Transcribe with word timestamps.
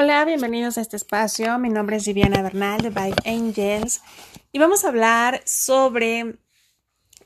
Hola, 0.00 0.24
bienvenidos 0.24 0.78
a 0.78 0.80
este 0.80 0.94
espacio. 0.94 1.58
Mi 1.58 1.70
nombre 1.70 1.96
es 1.96 2.06
Viviana 2.06 2.40
Bernal 2.40 2.80
de 2.82 2.90
Vibe 2.90 3.16
Angels 3.24 4.00
y 4.52 4.60
vamos 4.60 4.84
a 4.84 4.90
hablar 4.90 5.42
sobre 5.44 6.36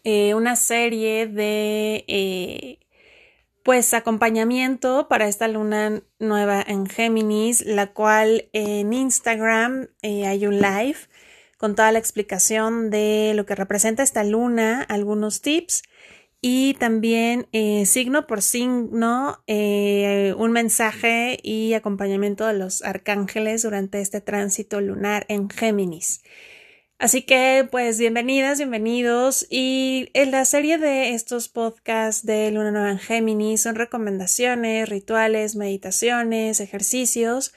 eh, 0.04 0.32
una 0.32 0.56
serie 0.56 1.26
de 1.26 2.02
eh, 2.08 2.78
pues 3.62 3.92
acompañamiento 3.92 5.06
para 5.06 5.28
esta 5.28 5.48
luna 5.48 6.00
nueva 6.18 6.64
en 6.66 6.86
Géminis, 6.86 7.62
la 7.66 7.92
cual 7.92 8.48
en 8.54 8.94
Instagram 8.94 9.88
eh, 10.00 10.26
hay 10.26 10.46
un 10.46 10.58
live 10.62 10.96
con 11.58 11.74
toda 11.74 11.92
la 11.92 11.98
explicación 11.98 12.88
de 12.88 13.34
lo 13.36 13.44
que 13.44 13.54
representa 13.54 14.02
esta 14.02 14.24
luna, 14.24 14.80
algunos 14.80 15.42
tips 15.42 15.82
y 16.44 16.74
también 16.74 17.46
eh, 17.52 17.86
signo 17.86 18.26
por 18.26 18.42
signo 18.42 19.42
eh, 19.46 20.34
un 20.36 20.50
mensaje 20.50 21.38
y 21.40 21.74
acompañamiento 21.74 22.44
de 22.48 22.54
los 22.54 22.82
arcángeles 22.82 23.62
durante 23.62 24.00
este 24.00 24.20
tránsito 24.20 24.80
lunar 24.80 25.24
en 25.28 25.48
Géminis. 25.48 26.24
Así 26.98 27.22
que 27.22 27.66
pues 27.70 27.98
bienvenidas, 27.98 28.58
bienvenidos 28.58 29.46
y 29.50 30.10
en 30.14 30.32
la 30.32 30.44
serie 30.44 30.78
de 30.78 31.14
estos 31.14 31.48
podcasts 31.48 32.26
de 32.26 32.50
Luna 32.50 32.72
Nueva 32.72 32.90
en 32.90 32.98
Géminis 32.98 33.62
son 33.62 33.76
recomendaciones, 33.76 34.88
rituales, 34.88 35.54
meditaciones, 35.54 36.58
ejercicios 36.58 37.54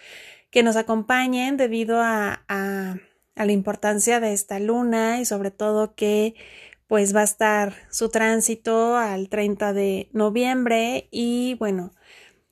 que 0.51 0.61
nos 0.61 0.75
acompañen 0.75 1.57
debido 1.57 2.01
a, 2.01 2.43
a 2.47 3.45
la 3.45 3.51
importancia 3.51 4.19
de 4.19 4.33
esta 4.33 4.59
luna 4.59 5.19
y 5.19 5.25
sobre 5.25 5.51
todo 5.51 5.95
que 5.95 6.35
pues 6.87 7.15
va 7.15 7.21
a 7.21 7.25
estar 7.25 7.73
su 7.89 8.09
tránsito 8.09 8.95
al 8.95 9.29
30 9.29 9.73
de 9.73 10.09
noviembre 10.13 11.07
y 11.11 11.55
bueno, 11.55 11.91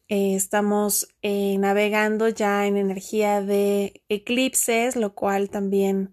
eh, 0.09 0.35
estamos 0.35 1.07
eh, 1.21 1.57
navegando 1.57 2.27
ya 2.29 2.67
en 2.67 2.77
energía 2.77 3.41
de 3.41 4.03
eclipses, 4.09 4.95
lo 4.95 5.13
cual 5.15 5.49
también 5.49 6.11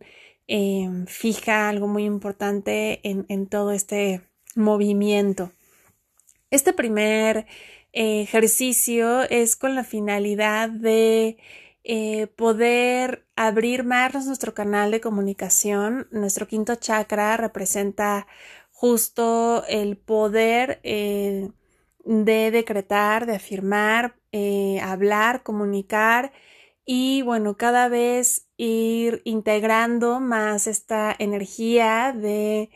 eh, 0.48 0.88
fija 1.06 1.68
algo 1.68 1.86
muy 1.86 2.04
importante 2.04 3.00
en, 3.08 3.26
en, 3.28 3.46
todo 3.46 3.72
este 3.72 4.22
movimiento. 4.54 5.52
Este 6.50 6.72
primer 6.72 7.46
ejercicio 7.92 9.22
es 9.22 9.56
con 9.56 9.74
la 9.74 9.84
finalidad 9.84 10.68
de 10.70 11.38
eh, 11.84 12.26
poder 12.28 13.26
abrir 13.36 13.84
más 13.84 14.26
nuestro 14.26 14.54
canal 14.54 14.90
de 14.90 15.00
comunicación. 15.00 16.08
Nuestro 16.10 16.46
quinto 16.46 16.74
chakra 16.76 17.36
representa 17.36 18.26
justo 18.70 19.64
el 19.68 19.96
poder 19.96 20.80
eh, 20.84 21.50
de 22.04 22.50
decretar, 22.50 23.26
de 23.26 23.36
afirmar, 23.36 24.16
eh, 24.32 24.80
hablar, 24.82 25.42
comunicar 25.42 26.32
y 26.84 27.22
bueno, 27.22 27.56
cada 27.56 27.88
vez 27.88 28.48
ir 28.56 29.22
integrando 29.24 30.20
más 30.20 30.66
esta 30.66 31.14
energía 31.18 32.14
de 32.16 32.70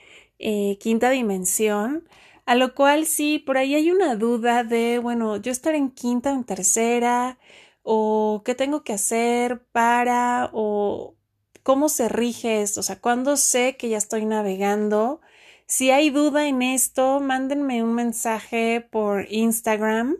quinta 0.80 1.10
dimensión. 1.10 2.08
A 2.46 2.54
lo 2.56 2.74
cual 2.74 3.06
sí, 3.06 3.38
por 3.38 3.56
ahí 3.56 3.74
hay 3.74 3.90
una 3.90 4.16
duda 4.16 4.64
de, 4.64 4.98
bueno, 4.98 5.36
yo 5.38 5.50
estar 5.50 5.74
en 5.74 5.90
quinta 5.90 6.32
o 6.32 6.34
en 6.36 6.44
tercera, 6.44 7.38
o 7.84 8.42
qué 8.44 8.54
tengo 8.56 8.82
que 8.82 8.94
hacer 8.94 9.62
para 9.72 10.50
o 10.52 11.14
cómo 11.62 11.88
se 11.88 12.08
rige 12.08 12.62
esto, 12.62 12.80
o 12.80 12.82
sea, 12.82 13.00
cuándo 13.00 13.36
sé 13.36 13.76
que 13.76 13.88
ya 13.88 13.98
estoy 13.98 14.26
navegando. 14.26 15.20
Si 15.66 15.90
hay 15.90 16.10
duda 16.10 16.48
en 16.48 16.62
esto, 16.62 17.20
mándenme 17.20 17.82
un 17.82 17.94
mensaje 17.94 18.80
por 18.90 19.26
Instagram 19.30 20.16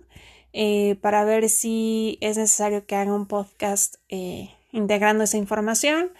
eh, 0.53 0.97
para 1.01 1.25
ver 1.25 1.49
si 1.51 2.19
es 2.21 2.39
necesario 2.39 2.87
que 2.87 2.97
haga 2.97 3.15
un 3.15 3.27
podcast 3.27 3.97
eh, 4.09 4.51
integrando 4.73 5.25
esa 5.25 5.37
información. 5.39 6.13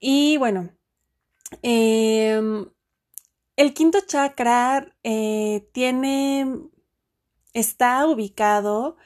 Y 0.00 0.36
bueno, 0.38 0.70
em, 1.62 2.66
el 3.56 3.74
quinto 3.74 3.98
chakra 4.06 4.94
eh, 5.04 5.68
tiene, 5.72 6.46
está 7.52 8.06
ubicado 8.06 8.96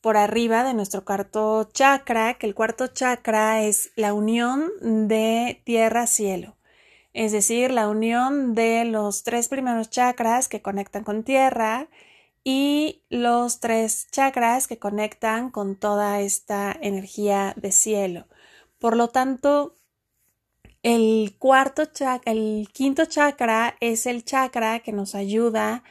por 0.00 0.16
arriba 0.16 0.64
de 0.64 0.74
nuestro 0.74 1.04
cuarto 1.04 1.68
chakra, 1.72 2.34
que 2.34 2.46
el 2.46 2.54
cuarto 2.54 2.86
chakra 2.88 3.62
es 3.62 3.92
la 3.96 4.12
unión 4.14 4.70
de 4.80 5.62
tierra-cielo, 5.64 6.56
es 7.12 7.32
decir, 7.32 7.70
la 7.70 7.88
unión 7.88 8.54
de 8.54 8.84
los 8.84 9.22
tres 9.24 9.48
primeros 9.48 9.90
chakras 9.90 10.48
que 10.48 10.62
conectan 10.62 11.04
con 11.04 11.24
tierra 11.24 11.88
y 12.44 13.02
los 13.08 13.58
tres 13.58 14.06
chakras 14.12 14.68
que 14.68 14.78
conectan 14.78 15.50
con 15.50 15.76
toda 15.76 16.20
esta 16.20 16.76
energía 16.80 17.54
de 17.56 17.72
cielo. 17.72 18.26
Por 18.78 18.96
lo 18.96 19.08
tanto, 19.08 19.76
el 20.82 21.34
cuarto 21.38 21.86
chakra, 21.86 22.30
el 22.30 22.68
quinto 22.72 23.06
chakra 23.06 23.76
es 23.80 24.06
el 24.06 24.24
chakra 24.24 24.78
que 24.78 24.92
nos 24.92 25.16
ayuda 25.16 25.74
a 25.74 25.82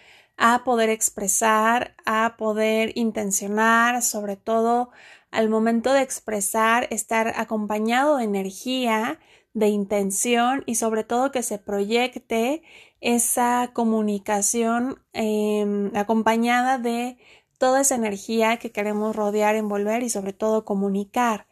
poder 0.63 0.89
expresar, 0.89 1.95
a 2.05 2.35
poder 2.37 2.91
intencionar, 2.95 4.01
sobre 4.01 4.35
todo 4.37 4.91
al 5.31 5.49
momento 5.49 5.93
de 5.93 6.01
expresar, 6.01 6.87
estar 6.91 7.33
acompañado 7.37 8.17
de 8.17 8.23
energía, 8.25 9.19
de 9.53 9.69
intención 9.69 10.63
y 10.65 10.75
sobre 10.75 11.03
todo 11.03 11.31
que 11.31 11.43
se 11.43 11.57
proyecte 11.59 12.63
esa 13.01 13.71
comunicación 13.73 14.99
em, 15.13 15.95
acompañada 15.95 16.77
de 16.77 17.17
toda 17.57 17.81
esa 17.81 17.95
energía 17.95 18.57
que 18.57 18.71
queremos 18.71 19.15
rodear, 19.15 19.55
envolver 19.55 20.03
y 20.03 20.09
sobre 20.09 20.33
todo 20.33 20.65
comunicar. 20.65 21.47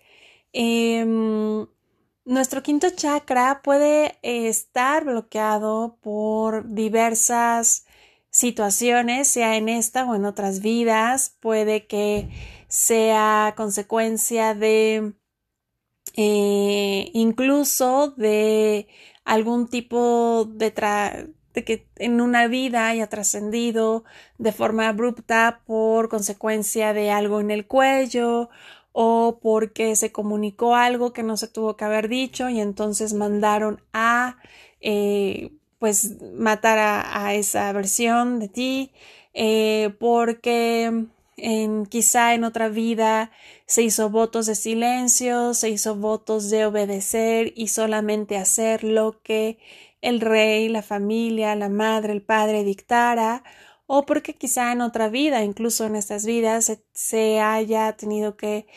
Em, 0.53 1.67
nuestro 2.25 2.63
quinto 2.63 2.89
chakra 2.91 3.61
puede 3.63 4.17
estar 4.23 5.05
bloqueado 5.05 5.97
por 6.01 6.73
diversas 6.73 7.85
situaciones, 8.33 9.27
sea 9.27 9.57
en 9.57 9.69
esta 9.69 10.05
o 10.05 10.15
en 10.15 10.25
otras 10.25 10.61
vidas, 10.61 11.37
puede 11.39 11.85
que 11.85 12.29
sea 12.67 13.53
consecuencia 13.55 14.55
de 14.55 15.13
eh, 16.15 17.11
incluso 17.13 18.13
de 18.17 18.87
algún 19.23 19.67
tipo 19.67 20.45
de, 20.45 20.73
de 21.53 21.63
que 21.63 21.87
en 21.97 22.21
una 22.21 22.47
vida 22.47 22.87
haya 22.87 23.07
trascendido 23.07 24.03
de 24.39 24.51
forma 24.51 24.87
abrupta 24.89 25.61
por 25.67 26.09
consecuencia 26.09 26.93
de 26.93 27.11
algo 27.11 27.39
en 27.39 27.51
el 27.51 27.67
cuello 27.67 28.49
o 28.93 29.39
porque 29.43 29.95
se 29.95 30.11
comunicó 30.11 30.75
algo 30.75 31.13
que 31.13 31.23
no 31.23 31.37
se 31.37 31.47
tuvo 31.47 31.77
que 31.77 31.85
haber 31.85 32.09
dicho 32.09 32.49
y 32.49 32.59
entonces 32.59 33.13
mandaron 33.13 33.83
a 33.93 34.37
eh, 34.81 35.51
pues 35.83 36.21
matar 36.37 36.79
a, 36.79 37.33
esa 37.33 37.69
versión 37.73 38.39
de 38.39 38.47
ti, 38.47 38.93
eh, 39.33 39.93
porque 39.99 41.07
en, 41.35 41.85
quizá 41.87 42.33
en 42.33 42.45
otra 42.45 42.69
vida 42.69 43.31
se 43.65 43.81
hizo 43.81 44.09
votos 44.09 44.45
de 44.45 44.55
silencio, 44.55 45.53
se 45.53 45.67
hizo 45.67 45.97
votos 45.97 46.49
de 46.49 46.65
obedecer 46.65 47.51
y 47.57 47.67
solamente 47.67 48.37
hacer 48.37 48.85
lo 48.85 49.21
que 49.23 49.57
el 49.99 50.21
rey, 50.21 50.69
la 50.69 50.83
familia, 50.83 51.53
la 51.57 51.67
madre, 51.67 52.13
el 52.13 52.21
padre 52.21 52.63
dictara, 52.63 53.43
o 53.85 54.05
porque 54.05 54.35
quizá 54.35 54.71
en 54.71 54.79
otra 54.79 55.09
vida, 55.09 55.43
incluso 55.43 55.83
en 55.85 55.97
estas 55.97 56.25
vidas, 56.25 56.71
se, 56.93 57.41
haya 57.41 57.91
tenido 57.97 58.37
que 58.37 58.67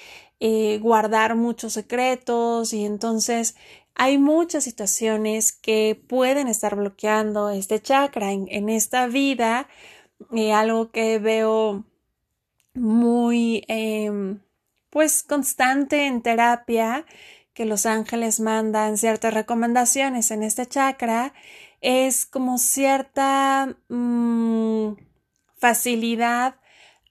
eh, 0.41 0.81
guardar 0.83 1.37
muchos 1.37 1.75
secretos 1.75 2.73
y 2.73 2.85
entonces 2.85 3.55
hay 3.97 4.19
muchas 4.19 4.65
situaciones 4.65 5.53
que 5.53 6.01
pueden 6.07 6.49
estar 6.49 6.77
bloqueando 6.77 7.49
este 7.49 7.81
chakra 7.81 8.31
en, 8.31 8.69
esta 8.69 9.07
vida. 9.07 9.69
Eh, 10.33 10.53
algo 10.53 10.91
que 10.91 11.19
veo 11.19 11.85
muy 12.75 13.65
em, 13.69 14.41
pues 14.91 15.23
constante 15.23 16.07
en 16.07 16.23
terapia 16.23 17.07
que 17.55 17.65
los 17.65 17.87
ángeles 17.87 18.39
mandan 18.39 18.99
ciertas 18.99 19.33
recomendaciones 19.33 20.31
en 20.31 20.43
este 20.43 20.67
chakra 20.67 21.33
es 21.81 22.27
como 22.27 22.59
cierta 22.59 23.79
mm, 23.89 24.93
facilidad 25.57 26.57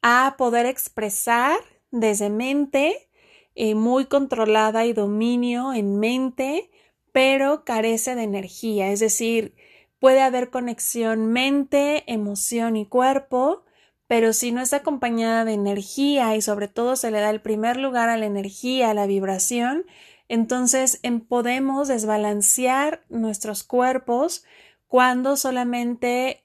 a 0.04 0.36
poder 0.38 0.68
expresar 0.68 1.58
desde 1.90 2.30
mente 2.30 3.10
eh, 3.56 3.76
muy 3.76 4.06
controlada 4.06 4.86
y 4.86 4.94
dominio 4.94 5.74
en 5.74 6.00
mente 6.00 6.70
pero 7.16 7.64
carece 7.64 8.14
de 8.14 8.24
energía, 8.24 8.92
es 8.92 9.00
decir, 9.00 9.56
puede 10.00 10.20
haber 10.22 10.50
conexión 10.50 11.28
mente, 11.28 12.04
emoción 12.12 12.76
y 12.76 12.86
cuerpo, 12.86 13.64
pero 14.06 14.34
si 14.34 14.52
no 14.52 14.62
es 14.62 14.74
acompañada 14.74 15.46
de 15.46 15.54
energía 15.54 16.36
y 16.36 16.42
sobre 16.42 16.68
todo 16.68 16.98
se 16.98 17.12
le 17.12 17.22
da 17.22 17.30
el 17.30 17.40
primer 17.42 17.78
lugar 17.78 18.10
a 18.10 18.18
la 18.18 18.26
energía, 18.26 18.90
a 18.90 18.94
la 18.94 19.08
vibración, 19.08 19.86
entonces 20.28 21.00
podemos 21.30 21.88
desbalancear 21.88 23.06
nuestros 23.08 23.64
cuerpos 23.64 24.44
cuando 24.88 25.38
solamente 25.38 26.45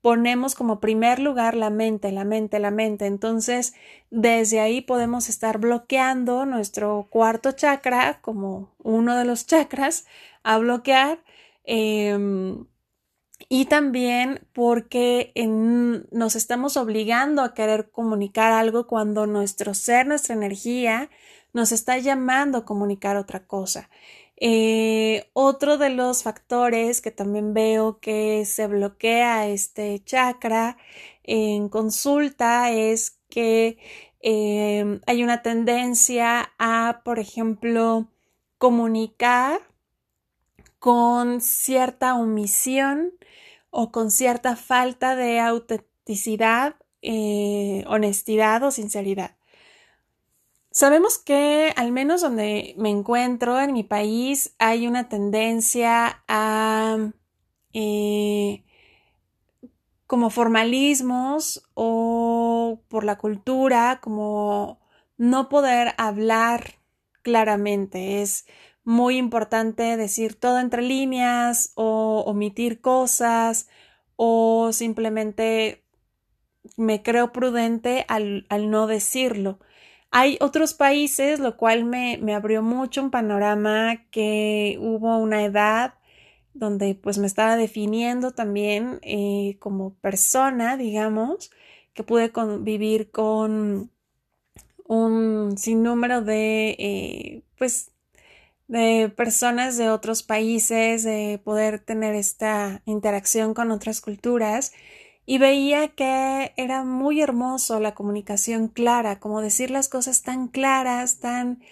ponemos 0.00 0.54
como 0.54 0.80
primer 0.80 1.18
lugar 1.18 1.54
la 1.54 1.70
mente, 1.70 2.12
la 2.12 2.24
mente, 2.24 2.58
la 2.58 2.70
mente. 2.70 3.06
Entonces, 3.06 3.74
desde 4.10 4.60
ahí 4.60 4.80
podemos 4.80 5.28
estar 5.28 5.58
bloqueando 5.58 6.46
nuestro 6.46 7.08
cuarto 7.10 7.52
chakra 7.52 8.20
como 8.20 8.74
uno 8.82 9.16
de 9.16 9.24
los 9.24 9.46
chakras 9.46 10.06
a 10.42 10.58
bloquear. 10.58 11.22
Em, 11.64 12.66
y 13.48 13.66
también 13.66 14.46
porque 14.52 15.32
nos 16.10 16.36
estamos 16.36 16.76
obligando 16.76 17.42
a 17.42 17.54
querer 17.54 17.90
comunicar 17.90 18.52
algo 18.52 18.86
cuando 18.86 19.26
nuestro 19.26 19.74
ser, 19.74 20.06
nuestra 20.06 20.34
energía, 20.34 21.10
nos 21.52 21.72
está 21.72 21.98
llamando 21.98 22.58
a 22.58 22.64
comunicar 22.64 23.16
otra 23.16 23.46
cosa. 23.46 23.88
Eh, 24.40 25.28
otro 25.32 25.78
de 25.78 25.90
los 25.90 26.22
factores 26.22 27.00
que 27.00 27.10
también 27.10 27.54
veo 27.54 27.98
que 28.00 28.44
se 28.46 28.68
bloquea 28.68 29.48
este 29.48 30.00
chakra 30.04 30.76
en 31.24 31.68
consulta 31.68 32.70
es 32.70 33.18
que 33.28 33.78
eh, 34.20 35.00
hay 35.06 35.24
una 35.24 35.42
tendencia 35.42 36.52
a, 36.58 37.02
por 37.04 37.18
ejemplo, 37.18 38.08
comunicar 38.58 39.60
con 40.78 41.40
cierta 41.40 42.14
omisión 42.16 43.12
o 43.70 43.90
con 43.92 44.10
cierta 44.10 44.56
falta 44.56 45.16
de 45.16 45.40
autenticidad, 45.40 46.76
eh, 47.02 47.84
honestidad 47.88 48.62
o 48.62 48.70
sinceridad. 48.70 49.37
Sabemos 50.78 51.18
que, 51.18 51.72
al 51.74 51.90
menos 51.90 52.20
donde 52.20 52.76
me 52.78 52.90
encuentro 52.90 53.58
en 53.58 53.72
mi 53.72 53.82
país, 53.82 54.54
hay 54.60 54.86
una 54.86 55.08
tendencia 55.08 56.22
a 56.28 57.10
eh, 57.72 58.64
como 60.06 60.30
formalismos 60.30 61.68
o 61.74 62.80
por 62.86 63.02
la 63.02 63.18
cultura, 63.18 63.98
como 64.00 64.78
no 65.16 65.48
poder 65.48 65.94
hablar 65.98 66.74
claramente. 67.22 68.22
Es 68.22 68.46
muy 68.84 69.16
importante 69.16 69.96
decir 69.96 70.38
todo 70.38 70.60
entre 70.60 70.82
líneas 70.82 71.72
o 71.74 72.22
omitir 72.24 72.80
cosas 72.80 73.68
o 74.14 74.70
simplemente 74.72 75.84
me 76.76 77.02
creo 77.02 77.32
prudente 77.32 78.04
al 78.08 78.46
no 78.70 78.86
decirlo. 78.86 79.58
Hay 80.10 80.38
otros 80.40 80.74
países, 80.74 81.38
lo 81.40 81.56
cual 81.56 81.84
me, 81.84 82.18
abrió 82.34 82.62
mucho 82.62 83.02
un 83.02 83.10
panorama 83.10 84.04
que 84.10 84.78
hubo 84.80 85.18
una 85.18 85.44
edad 85.44 85.94
donde 86.54 86.94
pues 86.94 87.18
me 87.18 87.26
estaba 87.26 87.56
definiendo 87.56 88.32
también 88.32 89.00
eh, 89.02 89.56
como 89.60 89.94
persona, 89.96 90.76
digamos, 90.76 91.50
que 91.94 92.04
pude 92.04 92.32
convivir 92.32 93.10
con 93.10 93.90
un 94.86 95.58
sinnúmero 95.58 96.22
de 96.22 96.70
eh, 96.78 97.42
pues 97.58 97.92
de 98.68 99.12
personas 99.16 99.76
de 99.78 99.90
otros 99.90 100.22
países, 100.22 101.02
de 101.04 101.40
poder 101.42 101.80
tener 101.80 102.14
esta 102.14 102.82
interacción 102.86 103.54
con 103.54 103.70
otras 103.70 104.00
culturas 104.00 104.72
y 105.28 105.36
veía 105.36 105.88
que 105.88 106.54
era 106.56 106.84
muy 106.84 107.20
hermoso 107.20 107.80
la 107.80 107.94
comunicación 107.94 108.68
clara, 108.68 109.20
como 109.20 109.42
decir 109.42 109.70
las 109.70 109.90
cosas 109.90 110.22
tan 110.22 110.48
claras, 110.48 111.20
tan 111.20 111.62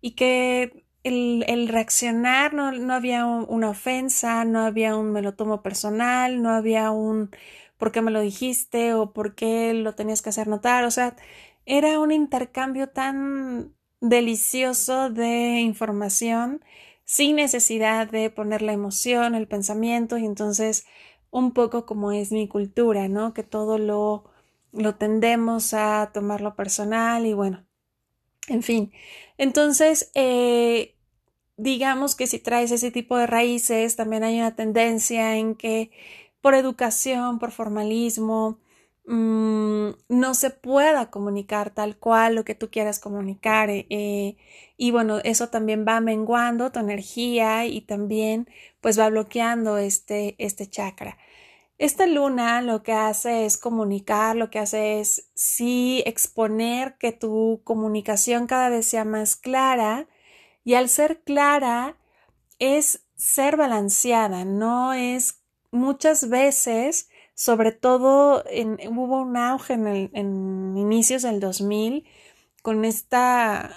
y 0.00 0.12
que 0.16 0.84
el, 1.04 1.68
reaccionar 1.68 2.54
no, 2.54 2.72
no 2.72 2.92
había 2.92 3.24
una 3.26 3.70
ofensa, 3.70 4.44
no 4.44 4.60
había 4.62 4.96
un 4.96 5.12
me 5.12 5.22
lo 5.22 5.34
tomo 5.34 5.62
personal, 5.62 6.42
no 6.42 6.50
había 6.50 6.90
un 6.90 7.30
por 7.78 7.92
qué 7.92 8.02
me 8.02 8.10
lo 8.10 8.20
dijiste 8.20 8.94
o 8.94 9.12
por 9.12 9.36
qué 9.36 9.74
lo 9.74 9.94
tenías 9.94 10.20
que 10.20 10.30
hacer 10.30 10.48
notar, 10.48 10.84
o 10.84 10.90
sea, 10.90 11.14
era 11.66 12.00
un 12.00 12.10
intercambio 12.12 12.88
tan 12.88 13.74
delicioso 14.00 15.10
de 15.10 15.60
información 15.60 16.64
sin 17.04 17.36
necesidad 17.36 18.08
de 18.10 18.30
poner 18.30 18.62
la 18.62 18.72
emoción, 18.72 19.34
el 19.36 19.46
pensamiento 19.46 20.18
y 20.18 20.26
entonces 20.26 20.86
un 21.34 21.52
poco 21.52 21.84
como 21.84 22.12
es 22.12 22.30
mi 22.30 22.46
cultura, 22.46 23.08
¿no? 23.08 23.34
Que 23.34 23.42
todo 23.42 23.76
lo, 23.76 24.24
lo 24.72 24.94
tendemos 24.94 25.74
a 25.74 26.12
tomarlo 26.14 26.54
personal 26.54 27.26
y 27.26 27.32
bueno, 27.34 27.66
en 28.46 28.62
fin. 28.62 28.92
Entonces, 29.36 30.12
eh, 30.14 30.94
digamos 31.56 32.14
que 32.14 32.28
si 32.28 32.38
traes 32.38 32.70
ese 32.70 32.92
tipo 32.92 33.16
de 33.18 33.26
raíces, 33.26 33.96
también 33.96 34.22
hay 34.22 34.38
una 34.38 34.54
tendencia 34.54 35.36
en 35.36 35.56
que 35.56 35.90
por 36.40 36.54
educación, 36.54 37.40
por 37.40 37.50
formalismo, 37.50 38.60
mm, 39.06 39.90
no 40.08 40.34
se 40.34 40.50
pueda 40.50 41.10
comunicar 41.10 41.70
tal 41.70 41.96
cual 41.98 42.34
lo 42.36 42.44
que 42.44 42.54
tú 42.54 42.70
quieras 42.70 43.00
comunicar. 43.00 43.70
Eh, 43.70 44.36
y 44.76 44.90
bueno, 44.90 45.18
eso 45.24 45.48
también 45.48 45.84
va 45.86 46.00
menguando 46.00 46.72
tu 46.72 46.80
energía 46.80 47.66
y 47.66 47.80
también 47.82 48.48
pues 48.80 48.98
va 48.98 49.08
bloqueando 49.08 49.78
este, 49.78 50.34
este 50.38 50.68
chakra. 50.68 51.18
Esta 51.78 52.06
luna 52.06 52.62
lo 52.62 52.82
que 52.82 52.92
hace 52.92 53.46
es 53.46 53.58
comunicar, 53.58 54.36
lo 54.36 54.48
que 54.50 54.60
hace 54.60 55.00
es 55.00 55.30
sí 55.34 56.02
exponer 56.06 56.96
que 56.98 57.12
tu 57.12 57.62
comunicación 57.64 58.46
cada 58.46 58.68
vez 58.68 58.86
sea 58.86 59.04
más 59.04 59.34
clara 59.36 60.06
y 60.64 60.74
al 60.74 60.88
ser 60.88 61.22
clara 61.22 61.96
es 62.60 63.04
ser 63.16 63.56
balanceada, 63.56 64.44
no 64.44 64.94
es 64.94 65.42
muchas 65.72 66.28
veces, 66.28 67.08
sobre 67.34 67.72
todo 67.72 68.44
en, 68.48 68.78
hubo 68.96 69.20
un 69.20 69.36
auge 69.36 69.74
en, 69.74 70.76
inicios 70.76 71.22
del 71.22 71.40
2000 71.40 72.06
con 72.62 72.84
esta 72.84 73.76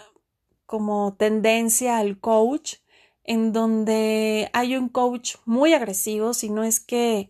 como 0.65 1.15
tendencia 1.17 1.97
al 1.97 2.19
coach, 2.19 2.75
en 3.23 3.53
donde 3.53 4.49
hay 4.53 4.75
un 4.75 4.89
coach 4.89 5.35
muy 5.45 5.73
agresivo, 5.73 6.33
si 6.33 6.49
no 6.49 6.63
es 6.63 6.79
que 6.79 7.29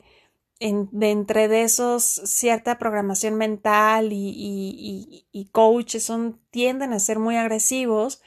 de 0.59 1.11
entre 1.11 1.47
de 1.47 1.63
esos 1.63 2.03
cierta 2.03 2.79
programación 2.79 3.35
mental 3.35 4.11
y, 4.11 4.29
y, 4.35 5.27
y, 5.31 5.45
coaches 5.49 6.03
son, 6.03 6.41
tienden 6.49 6.93
a 6.93 6.99
ser 6.99 7.19
muy 7.19 7.35
agresivos 7.37 8.23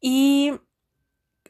y 0.00 0.52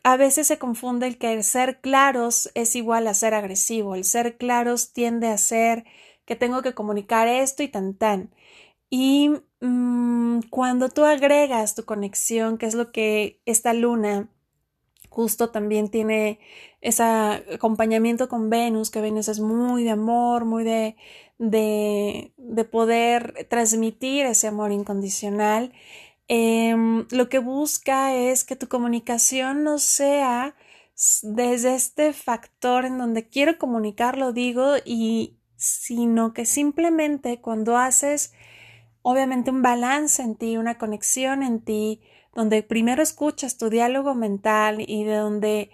a 0.02 0.16
veces 0.16 0.46
se 0.46 0.58
confunde 0.58 1.06
el 1.06 1.18
que 1.18 1.32
el 1.32 1.44
ser 1.44 1.80
claros 1.80 2.50
es 2.54 2.76
igual 2.76 3.06
a 3.06 3.14
ser 3.14 3.34
agresivo. 3.34 3.94
El 3.94 4.04
ser 4.04 4.36
claros 4.38 4.92
tiende 4.92 5.28
a 5.28 5.38
ser 5.38 5.84
que 6.24 6.36
tengo 6.36 6.62
que 6.62 6.74
comunicar 6.74 7.28
esto 7.28 7.62
y 7.62 7.68
tan 7.68 7.94
tan. 7.94 8.30
Y 8.90 9.30
mm, 9.60 10.40
cuando 10.50 10.88
tú 10.90 11.04
agregas 11.04 11.74
tu 11.74 11.84
conexión, 11.84 12.58
que 12.58 12.66
es 12.66 12.74
lo 12.74 12.92
que 12.92 13.40
esta 13.46 13.72
luna 13.74 14.28
justo 15.10 15.50
también 15.50 15.90
tiene 15.90 16.38
ese 16.80 17.02
acompañamiento 17.02 18.28
con 18.28 18.48
Venus, 18.50 18.90
que 18.90 19.00
Venus 19.00 19.28
es 19.28 19.40
muy 19.40 19.84
de 19.84 19.90
amor, 19.90 20.44
muy 20.44 20.64
de, 20.64 20.96
de, 21.38 22.32
de 22.36 22.64
poder 22.64 23.46
transmitir 23.50 24.26
ese 24.26 24.46
amor 24.46 24.72
incondicional. 24.72 25.72
Em, 26.32 27.08
lo 27.10 27.28
que 27.28 27.40
busca 27.40 28.14
es 28.14 28.44
que 28.44 28.54
tu 28.54 28.68
comunicación 28.68 29.64
no 29.64 29.78
sea 29.78 30.54
desde 31.24 31.74
este 31.74 32.12
factor 32.12 32.84
en 32.84 32.98
donde 32.98 33.28
quiero 33.28 33.58
comunicar, 33.58 34.16
lo 34.16 34.32
digo, 34.32 34.74
y 34.84 35.38
sino 35.56 36.32
que 36.32 36.46
simplemente 36.46 37.40
cuando 37.40 37.76
haces 37.76 38.32
obviamente 39.02 39.50
un 39.50 39.62
balance 39.62 40.22
en 40.22 40.36
ti, 40.36 40.56
una 40.56 40.78
conexión 40.78 41.42
en 41.42 41.62
ti, 41.62 42.00
donde 42.32 42.62
primero 42.62 43.02
escuchas 43.02 43.58
tu 43.58 43.68
diálogo 43.68 44.14
mental 44.14 44.84
y 44.86 45.02
de 45.02 45.16
donde 45.16 45.70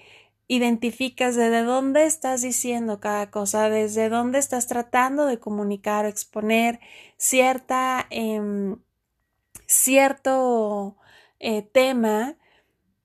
identificas 0.48 1.36
desde 1.36 1.64
dónde 1.64 2.06
estás 2.06 2.40
diciendo 2.40 2.98
cada 2.98 3.30
cosa, 3.30 3.68
desde 3.68 4.08
dónde 4.08 4.38
estás 4.38 4.66
tratando 4.68 5.26
de 5.26 5.38
comunicar 5.38 6.06
o 6.06 6.08
exponer 6.08 6.80
cierta, 7.18 8.06
em, 8.08 8.78
cierto 9.66 10.96
eh, 11.40 11.62
tema, 11.62 12.36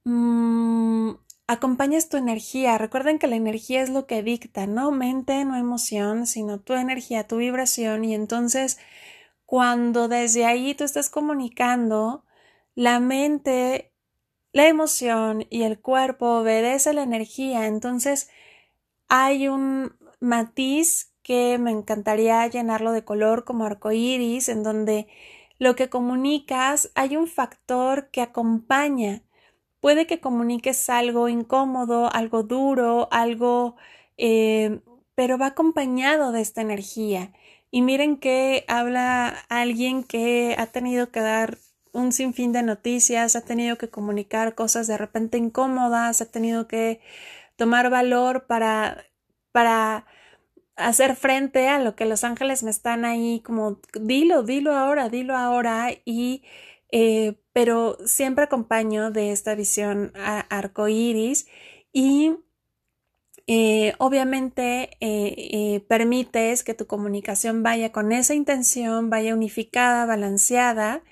mm, 0.06 1.12
acompañas 1.48 2.10
tu 2.10 2.18
energía. 2.18 2.78
Recuerden 2.78 3.20
que 3.20 3.28
la 3.28 3.36
energía 3.36 3.82
es 3.82 3.90
lo 3.90 4.08
que 4.08 4.24
dicta, 4.24 4.68
no 4.68 4.92
mente, 4.92 5.46
no 5.46 5.58
emoción, 5.58 6.28
sino 6.28 6.60
tu 6.60 6.74
energía, 6.74 7.28
tu 7.28 7.38
vibración. 7.38 8.06
Y 8.06 8.16
entonces, 8.16 8.80
cuando 9.46 10.08
desde 10.08 10.46
ahí 10.46 10.76
tú 10.76 10.84
estás 10.86 11.10
comunicando, 11.10 12.26
la 12.76 13.00
mente, 13.00 13.94
la 14.54 14.68
emoción 14.68 15.46
y 15.50 15.64
el 15.64 15.80
cuerpo 15.82 16.40
obedecen 16.40 16.96
la 16.98 17.04
energía. 17.04 17.68
Entonces 17.68 18.30
hay 19.10 19.48
un 19.50 19.96
matiz 20.22 21.14
que 21.24 21.58
me 21.60 21.72
encantaría 21.72 22.48
llenarlo 22.48 22.92
de 22.94 23.04
color 23.06 23.44
como 23.46 23.70
iris, 23.92 24.50
en 24.50 24.64
donde 24.64 25.08
lo 25.62 25.76
que 25.76 25.90
comunicas 25.90 26.90
hay 26.96 27.16
un 27.16 27.28
factor 27.28 28.10
que 28.10 28.22
acompaña. 28.22 29.22
Puede 29.80 30.08
que 30.08 30.20
comuniques 30.20 30.90
algo 30.90 31.30
incómodo, 31.30 32.12
algo 32.12 32.42
duro, 32.42 33.08
algo, 33.12 33.76
eh, 34.18 34.80
pero 35.14 35.38
va 35.38 35.48
acompañado 35.48 36.32
de 36.32 36.42
esta 36.42 36.62
energía. 36.62 37.32
Y 37.70 37.84
miren 37.84 38.18
que 38.18 38.66
habla 38.68 39.28
alguien 39.50 40.04
que 40.04 40.56
ha 40.58 40.66
tenido 40.66 41.12
que 41.12 41.20
dar 41.20 41.60
un 41.92 42.12
sinfín 42.12 42.54
de 42.54 42.64
noticias, 42.64 43.36
ha 43.36 43.42
tenido 43.42 43.78
que 43.78 43.90
comunicar 43.92 44.56
cosas 44.56 44.88
de 44.88 44.98
repente 44.98 45.38
incómodas, 45.38 46.22
ha 46.22 46.26
tenido 46.26 46.68
que 46.68 47.02
tomar 47.56 47.92
valor 47.92 48.48
para, 48.48 49.06
para 49.52 50.08
hacer 50.82 51.16
frente 51.16 51.68
a 51.68 51.80
lo 51.80 51.96
que 51.96 52.06
los 52.06 52.24
ángeles 52.24 52.64
me 52.64 52.72
están 52.72 53.06
ahí 53.06 53.42
como 53.42 53.80
dilo, 54.00 54.44
dilo 54.44 54.74
ahora, 54.76 55.10
dilo 55.10 55.36
ahora 55.36 55.90
y 56.06 56.44
eh, 56.92 57.36
pero 57.54 57.98
siempre 58.06 58.44
acompaño 58.46 59.12
de 59.12 59.32
esta 59.32 59.56
visión 59.56 60.12
arcoíris 60.16 61.48
y 61.94 62.36
eh, 63.48 63.94
obviamente 63.98 64.92
eh, 65.02 65.82
permites 65.88 66.64
que 66.64 66.74
tu 66.74 66.88
comunicación 66.88 67.64
vaya 67.64 67.92
con 67.92 68.12
esa 68.12 68.34
intención, 68.34 69.10
vaya 69.10 69.34
unificada, 69.34 70.06
balanceada. 70.06 71.04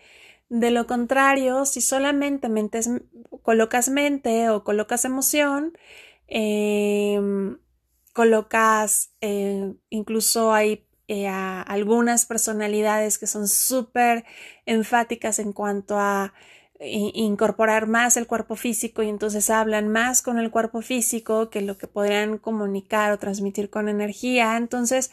De 0.50 0.72
lo 0.72 0.88
contrario, 0.88 1.66
si 1.66 1.82
solamente 1.82 2.50
mentes, 2.50 2.90
colocas 3.44 3.90
mente 3.90 4.50
o 4.50 4.64
colocas 4.64 5.06
emoción, 5.06 5.74
em, 6.28 7.58
colocas, 8.14 9.12
incluso 9.90 10.54
hay 10.54 10.86
eh, 11.08 11.28
algunas 11.28 12.26
personalidades 12.26 13.18
que 13.18 13.28
son 13.28 13.48
súper 13.48 14.26
enfáticas 14.66 15.40
en 15.40 15.54
cuanto 15.54 15.98
a 15.98 16.34
incorporar 16.82 17.88
más 17.88 18.16
el 18.16 18.26
cuerpo 18.28 18.56
físico 18.56 19.04
y 19.04 19.10
entonces 19.10 19.50
hablan 19.50 19.90
más 19.90 20.22
con 20.22 20.40
el 20.40 20.50
cuerpo 20.50 20.82
físico 20.82 21.50
que 21.50 21.62
lo 21.62 21.78
que 21.78 21.88
podrían 21.88 22.38
comunicar 22.38 23.12
o 23.12 23.20
transmitir 23.20 23.70
con 23.70 23.90
energía. 23.90 24.56
Entonces, 24.56 25.12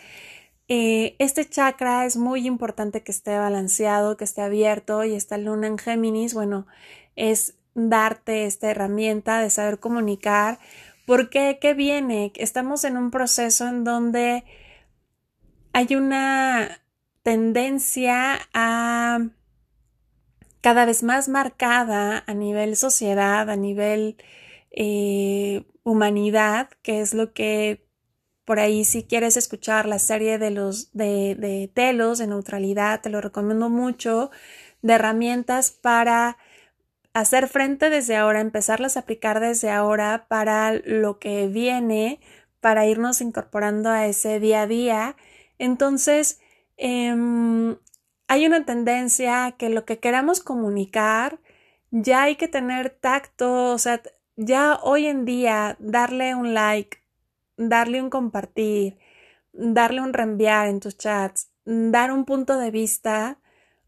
eh, 0.68 1.16
este 1.18 1.48
chakra 1.48 2.06
es 2.06 2.16
muy 2.16 2.46
importante 2.46 3.02
que 3.02 3.12
esté 3.12 3.38
balanceado, 3.38 4.16
que 4.16 4.24
esté 4.24 4.42
abierto 4.42 5.04
y 5.04 5.14
esta 5.14 5.38
luna 5.38 5.66
en 5.68 5.78
Géminis, 5.78 6.34
bueno, 6.34 6.66
es 7.16 7.54
darte 7.74 8.46
esta 8.46 8.70
herramienta 8.70 9.40
de 9.40 9.50
saber 9.50 9.78
comunicar. 9.78 10.58
Porque 11.06 11.58
qué 11.60 11.72
viene? 11.72 12.32
Estamos 12.34 12.84
en 12.84 12.96
un 12.96 13.10
proceso 13.10 13.66
en 13.66 13.84
donde 13.84 14.44
hay 15.72 15.94
una 15.94 16.82
tendencia 17.22 18.40
a 18.52 19.28
cada 20.60 20.84
vez 20.84 21.02
más 21.02 21.28
marcada 21.28 22.24
a 22.26 22.34
nivel 22.34 22.76
sociedad, 22.76 23.48
a 23.48 23.56
nivel 23.56 24.16
eh, 24.72 25.64
humanidad, 25.84 26.70
que 26.82 27.00
es 27.00 27.14
lo 27.14 27.32
que 27.32 27.86
por 28.44 28.58
ahí 28.58 28.84
si 28.84 29.04
quieres 29.04 29.36
escuchar 29.36 29.86
la 29.86 29.98
serie 29.98 30.38
de 30.38 30.50
los 30.50 30.92
de, 30.92 31.36
de 31.36 31.70
telos 31.72 32.18
de 32.18 32.26
neutralidad, 32.26 33.00
te 33.00 33.10
lo 33.10 33.20
recomiendo 33.20 33.68
mucho, 33.68 34.30
de 34.82 34.94
herramientas 34.94 35.70
para 35.70 36.36
hacer 37.16 37.48
frente 37.48 37.88
desde 37.88 38.14
ahora, 38.14 38.40
empezarlas 38.42 38.96
a 38.96 39.00
aplicar 39.00 39.40
desde 39.40 39.70
ahora 39.70 40.26
para 40.28 40.74
lo 40.84 41.18
que 41.18 41.48
viene, 41.48 42.20
para 42.60 42.84
irnos 42.86 43.22
incorporando 43.22 43.88
a 43.88 44.06
ese 44.06 44.38
día 44.38 44.62
a 44.62 44.66
día. 44.66 45.16
Entonces, 45.58 46.40
em, 46.76 47.78
hay 48.28 48.46
una 48.46 48.66
tendencia 48.66 49.54
que 49.58 49.70
lo 49.70 49.86
que 49.86 49.98
queramos 49.98 50.40
comunicar, 50.40 51.38
ya 51.90 52.24
hay 52.24 52.36
que 52.36 52.48
tener 52.48 52.90
tacto, 52.90 53.72
o 53.72 53.78
sea, 53.78 54.02
ya 54.36 54.78
hoy 54.82 55.06
en 55.06 55.24
día 55.24 55.76
darle 55.78 56.34
un 56.34 56.52
like, 56.52 56.98
darle 57.56 58.02
un 58.02 58.10
compartir, 58.10 58.98
darle 59.54 60.02
un 60.02 60.12
reenviar 60.12 60.68
en 60.68 60.80
tus 60.80 60.98
chats, 60.98 61.50
dar 61.64 62.12
un 62.12 62.26
punto 62.26 62.58
de 62.58 62.70
vista, 62.70 63.38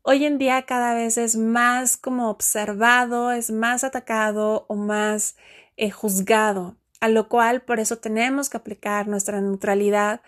hoy 0.09 0.25
en 0.25 0.39
día 0.39 0.63
cada 0.63 0.95
vez 0.95 1.19
es 1.19 1.37
más 1.37 1.99
como 1.99 2.31
observado, 2.31 3.31
es 3.31 3.51
más 3.51 3.85
atacado 3.85 4.65
o 4.67 4.75
más 4.75 5.37
eh, 5.77 5.91
juzgado, 5.91 6.79
a 7.01 7.11
lo 7.11 7.29
cual 7.29 7.61
por 7.61 7.79
eso 7.79 7.99
tenemos 7.99 8.49
que 8.49 8.57
aplicar 8.57 9.07
nuestra 9.07 9.43
neutralidad, 9.43 10.23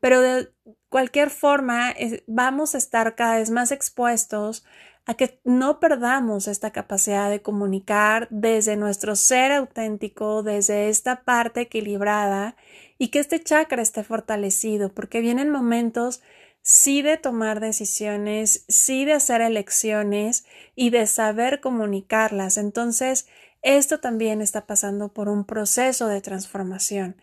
pero 0.00 0.20
de 0.20 0.52
cualquier 0.90 1.30
forma 1.30 1.94
vamos 2.26 2.74
a 2.74 2.78
estar 2.78 3.14
cada 3.14 3.38
vez 3.38 3.48
más 3.48 3.72
expuestos 3.72 4.66
a 5.06 5.14
que 5.14 5.40
no 5.44 5.80
perdamos 5.80 6.46
esta 6.46 6.70
capacidad 6.70 7.30
de 7.30 7.40
comunicar 7.40 8.28
desde 8.30 8.76
nuestro 8.76 9.16
ser 9.16 9.50
auténtico, 9.52 10.42
desde 10.42 10.90
esta 10.90 11.24
parte 11.24 11.62
equilibrada 11.62 12.54
y 12.98 13.08
que 13.08 13.20
este 13.20 13.42
chakra 13.42 13.80
esté 13.80 14.04
fortalecido, 14.04 14.92
porque 14.92 15.22
vienen 15.22 15.48
momentos 15.48 16.22
sí 16.62 17.02
de 17.02 17.16
tomar 17.16 17.60
decisiones, 17.60 18.64
sí 18.68 19.04
de 19.04 19.14
hacer 19.14 19.40
elecciones 19.40 20.46
y 20.74 20.90
de 20.90 21.06
saber 21.06 21.60
comunicarlas. 21.60 22.56
Entonces, 22.56 23.26
esto 23.62 24.00
también 24.00 24.40
está 24.40 24.66
pasando 24.66 25.12
por 25.12 25.28
un 25.28 25.44
proceso 25.44 26.08
de 26.08 26.20
transformación. 26.20 27.16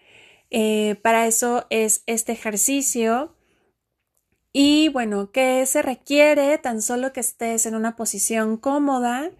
Eh, 0.51 0.96
para 1.01 1.27
eso 1.27 1.65
es 1.69 2.03
este 2.08 2.31
ejercicio 2.31 3.36
y 4.51 4.89
bueno, 4.89 5.31
¿qué 5.31 5.65
se 5.65 5.81
requiere? 5.81 6.58
Tan 6.58 6.81
solo 6.81 7.13
que 7.13 7.19
estés 7.19 7.65
en 7.65 7.75
una 7.75 7.96
posición 7.96 8.58
cómoda, 8.58 9.31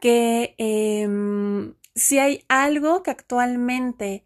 que 0.00 0.54
em, 0.58 1.74
si 1.94 2.18
hay 2.18 2.44
algo 2.48 3.02
que 3.02 3.10
actualmente 3.10 4.24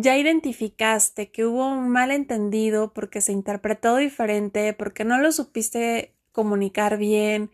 ya 0.00 0.16
identificaste 0.16 1.30
que 1.32 1.44
hubo 1.44 1.66
un 1.68 1.88
malentendido 1.90 2.92
porque 2.94 3.20
se 3.20 3.32
interpretó 3.32 3.96
diferente, 3.96 4.72
porque 4.72 5.04
no 5.04 5.18
lo 5.18 5.32
supiste 5.32 6.14
comunicar 6.32 6.98
bien, 6.98 7.50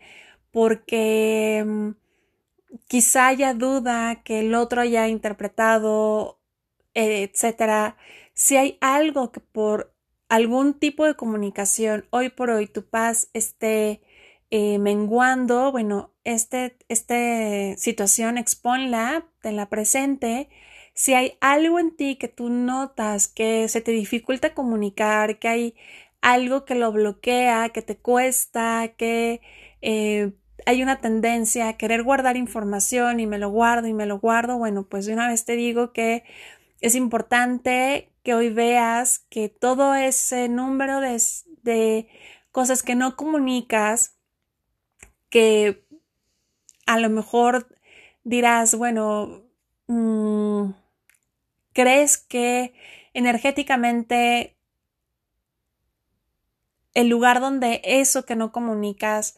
porque 0.51 1.57
em, 1.59 1.95
quizá 2.87 3.27
haya 3.29 3.53
duda 3.53 4.23
que 4.23 4.41
el 4.41 4.55
otro 4.55 4.81
haya 4.81 5.07
interpretado, 5.07 6.39
etcétera. 6.93 7.97
Si 8.33 8.57
hay 8.57 8.77
algo 8.81 9.31
que 9.31 9.39
por 9.41 9.93
algún 10.29 10.73
tipo 10.75 11.05
de 11.05 11.15
comunicación 11.15 12.05
hoy 12.11 12.29
por 12.29 12.49
hoy 12.51 12.67
tu 12.67 12.85
paz 12.85 13.29
esté 13.33 14.01
eh, 14.51 14.79
menguando, 14.79 15.71
bueno, 15.71 16.13
este, 16.23 16.77
esta 16.89 17.75
situación 17.77 18.37
exponla, 18.37 19.25
la 19.43 19.69
presente. 19.69 20.49
Si 20.95 21.13
hay 21.13 21.37
algo 21.41 21.79
en 21.79 21.95
ti 21.95 22.15
que 22.15 22.27
tú 22.29 22.49
notas 22.49 23.27
que 23.27 23.67
se 23.69 23.81
te 23.81 23.91
dificulta 23.91 24.55
comunicar, 24.55 25.39
que 25.39 25.47
hay 25.47 25.75
algo 26.21 26.65
que 26.65 26.75
lo 26.75 26.91
bloquea, 26.91 27.69
que 27.69 27.83
te 27.83 27.97
cuesta, 27.97 28.93
que 28.97 29.41
eh, 29.81 30.33
hay 30.65 30.81
una 30.81 30.99
tendencia 31.01 31.69
a 31.69 31.77
querer 31.77 32.03
guardar 32.03 32.37
información 32.37 33.19
y 33.19 33.27
me 33.27 33.37
lo 33.37 33.49
guardo 33.49 33.87
y 33.87 33.93
me 33.93 34.07
lo 34.07 34.19
guardo, 34.19 34.57
bueno, 34.57 34.87
pues 34.89 35.05
de 35.05 35.13
una 35.13 35.27
vez 35.27 35.45
te 35.45 35.55
digo 35.55 35.93
que 35.93 36.23
es 36.81 36.95
importante 36.95 38.11
que 38.23 38.33
hoy 38.33 38.49
veas 38.49 39.19
que 39.29 39.49
todo 39.49 39.95
ese 39.95 40.49
número 40.49 40.99
de, 40.99 42.07
cosas 42.51 42.83
que 42.83 42.95
no 42.95 43.15
comunicas, 43.15 44.17
que 45.29 45.85
a 46.87 46.99
lo 46.99 47.09
mejor 47.09 47.67
dirás, 48.23 48.75
bueno, 48.75 49.43
mm, 49.87 50.34
crees 51.75 52.17
que 52.17 52.73
energéticamente 53.13 54.57
el 56.95 57.09
lugar 57.09 57.41
donde 57.41 57.81
eso 57.83 58.25
que 58.25 58.35
no 58.35 58.51
comunicas 58.53 59.37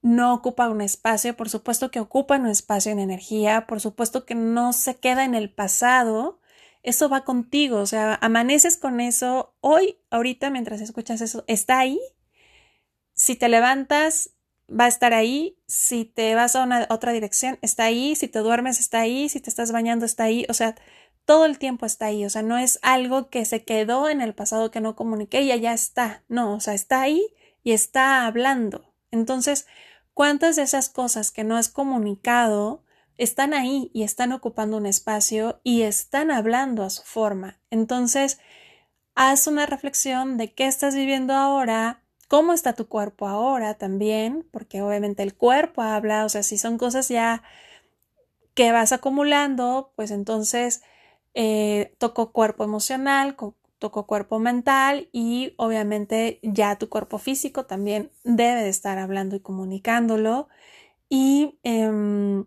no 0.00 0.32
ocupa 0.32 0.68
un 0.68 0.80
espacio, 0.80 1.36
por 1.36 1.50
supuesto 1.50 1.90
que 1.90 2.00
ocupa 2.00 2.36
un 2.36 2.46
espacio 2.46 2.92
en 2.92 3.00
energía, 3.00 3.66
por 3.66 3.80
supuesto 3.80 4.24
que 4.24 4.34
no 4.34 4.72
se 4.72 4.96
queda 4.98 5.24
en 5.24 5.34
el 5.34 5.50
pasado, 5.50 6.40
eso 6.82 7.08
va 7.08 7.24
contigo, 7.24 7.78
o 7.78 7.86
sea, 7.86 8.18
amaneces 8.22 8.76
con 8.76 9.00
eso 9.00 9.54
hoy, 9.60 9.98
ahorita, 10.10 10.50
mientras 10.50 10.80
escuchas 10.80 11.20
eso, 11.20 11.44
está 11.48 11.78
ahí. 11.80 12.00
Si 13.14 13.36
te 13.36 13.48
levantas, 13.48 14.30
va 14.68 14.86
a 14.86 14.88
estar 14.88 15.14
ahí. 15.14 15.58
Si 15.66 16.04
te 16.04 16.34
vas 16.34 16.56
a 16.56 16.62
una 16.64 16.86
otra 16.90 17.12
dirección, 17.12 17.58
está 17.62 17.84
ahí. 17.84 18.16
Si 18.16 18.28
te 18.28 18.38
duermes, 18.40 18.80
está 18.80 19.00
ahí. 19.00 19.28
Si 19.28 19.40
te 19.40 19.50
estás 19.50 19.72
bañando, 19.72 20.06
está 20.06 20.24
ahí. 20.24 20.46
O 20.48 20.54
sea, 20.54 20.74
todo 21.24 21.46
el 21.46 21.58
tiempo 21.58 21.86
está 21.86 22.06
ahí. 22.06 22.24
O 22.24 22.30
sea, 22.30 22.42
no 22.42 22.58
es 22.58 22.78
algo 22.82 23.30
que 23.30 23.44
se 23.44 23.64
quedó 23.64 24.08
en 24.08 24.20
el 24.20 24.34
pasado 24.34 24.70
que 24.70 24.80
no 24.80 24.96
comuniqué 24.96 25.42
y 25.42 25.52
allá 25.52 25.72
está. 25.72 26.24
No, 26.28 26.54
o 26.54 26.60
sea, 26.60 26.74
está 26.74 27.02
ahí 27.02 27.22
y 27.62 27.72
está 27.72 28.26
hablando. 28.26 28.94
Entonces, 29.10 29.66
¿cuántas 30.14 30.56
de 30.56 30.62
esas 30.62 30.88
cosas 30.88 31.30
que 31.30 31.44
no 31.44 31.56
has 31.56 31.68
comunicado 31.68 32.82
están 33.22 33.54
ahí 33.54 33.90
y 33.92 34.02
están 34.02 34.32
ocupando 34.32 34.76
un 34.76 34.86
espacio 34.86 35.60
y 35.62 35.82
están 35.82 36.30
hablando 36.30 36.82
a 36.82 36.90
su 36.90 37.02
forma. 37.02 37.60
Entonces, 37.70 38.40
haz 39.14 39.46
una 39.46 39.66
reflexión 39.66 40.36
de 40.38 40.52
qué 40.52 40.66
estás 40.66 40.94
viviendo 40.94 41.34
ahora, 41.34 42.02
cómo 42.28 42.52
está 42.52 42.72
tu 42.72 42.88
cuerpo 42.88 43.28
ahora 43.28 43.74
también, 43.74 44.48
porque 44.50 44.82
obviamente 44.82 45.22
el 45.22 45.34
cuerpo 45.34 45.82
habla, 45.82 46.24
o 46.24 46.28
sea, 46.28 46.42
si 46.42 46.58
son 46.58 46.78
cosas 46.78 47.08
ya 47.08 47.42
que 48.54 48.72
vas 48.72 48.92
acumulando, 48.92 49.92
pues 49.96 50.10
entonces 50.10 50.82
eh, 51.34 51.94
toco 51.98 52.32
cuerpo 52.32 52.64
emocional, 52.64 53.36
toco 53.78 54.06
cuerpo 54.06 54.38
mental 54.38 55.08
y 55.12 55.54
obviamente 55.56 56.38
ya 56.42 56.76
tu 56.78 56.88
cuerpo 56.88 57.18
físico 57.18 57.66
también 57.66 58.10
debe 58.24 58.62
de 58.62 58.68
estar 58.68 58.98
hablando 58.98 59.36
y 59.36 59.40
comunicándolo 59.40 60.48
y 61.08 61.58
em, 61.62 62.44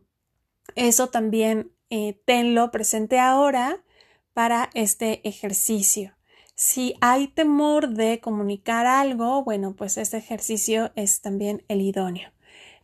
eso 0.75 1.09
también 1.09 1.71
eh, 1.89 2.19
tenlo 2.25 2.71
presente 2.71 3.19
ahora 3.19 3.83
para 4.33 4.69
este 4.73 5.27
ejercicio. 5.27 6.15
Si 6.55 6.95
hay 7.01 7.27
temor 7.27 7.89
de 7.89 8.19
comunicar 8.21 8.85
algo, 8.85 9.43
bueno, 9.43 9.75
pues 9.75 9.97
este 9.97 10.17
ejercicio 10.17 10.91
es 10.95 11.21
también 11.21 11.63
el 11.67 11.81
idóneo. 11.81 12.31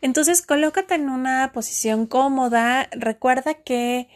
Entonces, 0.01 0.41
colócate 0.41 0.96
en 0.96 1.10
una 1.10 1.51
posición 1.53 2.05
cómoda. 2.08 2.89
Recuerda 2.91 3.53
que 3.55 4.10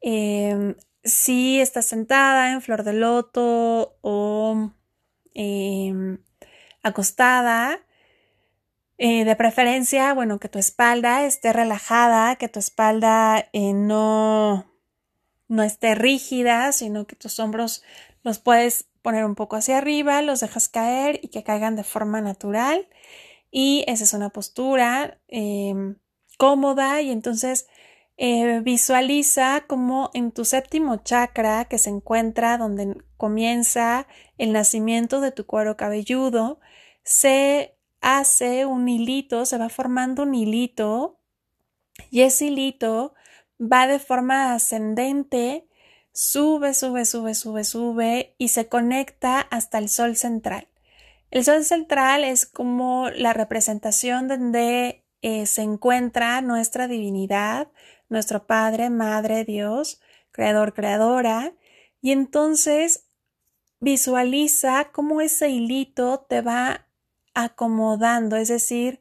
em, 0.00 0.76
si 1.04 1.60
estás 1.60 1.86
sentada 1.86 2.52
en 2.52 2.62
flor 2.62 2.84
de 2.84 2.92
loto 2.92 3.98
o 4.02 4.70
em, 5.34 6.18
acostada, 6.82 7.80
eh, 8.98 9.24
de 9.24 9.36
preferencia, 9.36 10.14
bueno, 10.14 10.38
que 10.38 10.48
tu 10.48 10.58
espalda 10.58 11.24
esté 11.24 11.52
relajada, 11.52 12.36
que 12.36 12.48
tu 12.48 12.58
espalda 12.58 13.48
eh, 13.52 13.72
no, 13.72 14.70
no 15.48 15.62
esté 15.62 15.94
rígida, 15.94 16.72
sino 16.72 17.06
que 17.06 17.16
tus 17.16 17.38
hombros 17.40 17.82
los 18.22 18.38
puedes 18.38 18.88
poner 19.02 19.24
un 19.24 19.34
poco 19.34 19.56
hacia 19.56 19.78
arriba, 19.78 20.22
los 20.22 20.40
dejas 20.40 20.68
caer 20.68 21.18
y 21.22 21.28
que 21.28 21.42
caigan 21.42 21.74
de 21.76 21.84
forma 21.84 22.20
natural. 22.20 22.88
Y 23.50 23.84
esa 23.88 24.04
es 24.04 24.14
una 24.14 24.30
postura 24.30 25.20
em, 25.28 25.96
cómoda 26.38 27.02
y 27.02 27.10
entonces 27.10 27.66
eh, 28.16 28.60
visualiza 28.60 29.64
como 29.66 30.10
en 30.14 30.32
tu 30.32 30.44
séptimo 30.44 30.96
chakra 30.96 31.64
que 31.64 31.78
se 31.78 31.90
encuentra 31.90 32.58
donde 32.58 32.96
comienza 33.16 34.06
el 34.38 34.52
nacimiento 34.52 35.20
de 35.20 35.32
tu 35.32 35.46
cuero 35.46 35.76
cabelludo, 35.76 36.60
se 37.02 37.76
hace 38.00 38.66
un 38.66 38.88
hilito, 38.88 39.46
se 39.46 39.58
va 39.58 39.68
formando 39.68 40.24
un 40.24 40.34
hilito 40.34 41.20
y 42.10 42.22
ese 42.22 42.46
hilito 42.46 43.14
va 43.60 43.86
de 43.86 43.98
forma 43.98 44.54
ascendente, 44.54 45.66
sube, 46.12 46.74
sube, 46.74 47.04
sube, 47.04 47.34
sube, 47.34 47.64
sube 47.64 48.34
y 48.38 48.48
se 48.48 48.68
conecta 48.68 49.40
hasta 49.40 49.78
el 49.78 49.88
sol 49.88 50.16
central. 50.16 50.68
El 51.30 51.44
sol 51.44 51.64
central 51.64 52.24
es 52.24 52.44
como 52.44 53.08
la 53.10 53.32
representación 53.32 54.28
donde 54.28 55.04
eh, 55.22 55.46
se 55.46 55.62
encuentra 55.62 56.40
nuestra 56.42 56.88
divinidad, 56.88 57.68
nuestro 58.12 58.46
Padre, 58.46 58.90
Madre, 58.90 59.44
Dios, 59.44 60.00
Creador, 60.30 60.74
Creadora, 60.74 61.52
y 62.00 62.12
entonces 62.12 63.08
visualiza 63.80 64.90
cómo 64.92 65.20
ese 65.20 65.50
hilito 65.50 66.20
te 66.28 66.40
va 66.40 66.86
acomodando, 67.34 68.36
es 68.36 68.48
decir, 68.48 69.00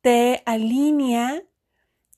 te 0.00 0.42
alinea 0.46 1.42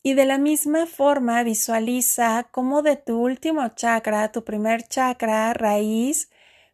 y 0.02 0.14
de 0.14 0.24
la 0.24 0.38
misma 0.38 0.86
forma 0.86 1.42
visualiza 1.42 2.48
cómo 2.52 2.82
de 2.82 2.96
tu 2.96 3.20
último 3.20 3.68
chakra, 3.74 4.30
tu 4.30 4.44
primer 4.44 4.86
chakra, 4.86 5.52
raíz, 5.54 6.30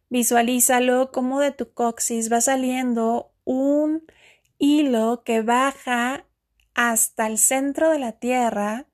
Visualízalo 0.09 1.11
como 1.11 1.39
de 1.39 1.51
tu 1.51 1.73
coxis 1.73 2.31
va 2.31 2.39
saliendo 2.39 3.33
un 3.43 4.05
hilo 4.59 5.23
que 5.23 5.41
baja 5.41 6.25
hasta 6.73 7.27
el 7.27 7.37
centro 7.37 7.89
de 7.89 7.99
la 7.99 8.11
tierra 8.13 8.85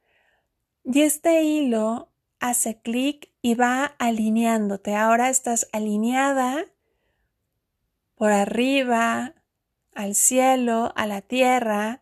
y 0.83 1.01
este 1.01 1.43
hilo 1.43 2.11
hace 2.39 2.81
clic 2.81 3.31
y 3.41 3.55
va 3.55 3.85
alineándote. 3.99 4.95
Ahora 4.95 5.29
estás 5.29 5.67
alineada 5.71 6.65
por 8.15 8.31
arriba, 8.31 9.35
al 9.93 10.15
cielo, 10.15 10.93
a 10.95 11.07
la 11.07 11.21
tierra, 11.21 12.01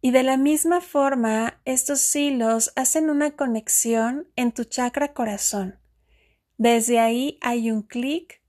y 0.00 0.10
de 0.10 0.24
la 0.24 0.36
misma 0.36 0.80
forma 0.80 1.60
estos 1.64 2.14
hilos 2.16 2.72
hacen 2.74 3.08
una 3.10 3.36
conexión 3.36 4.28
en 4.34 4.52
tu 4.52 4.64
chakra 4.64 5.14
corazón. 5.14 5.78
Desde 6.58 6.98
ahí 6.98 7.38
hay 7.40 7.70
un 7.70 7.82
clic 7.82 8.42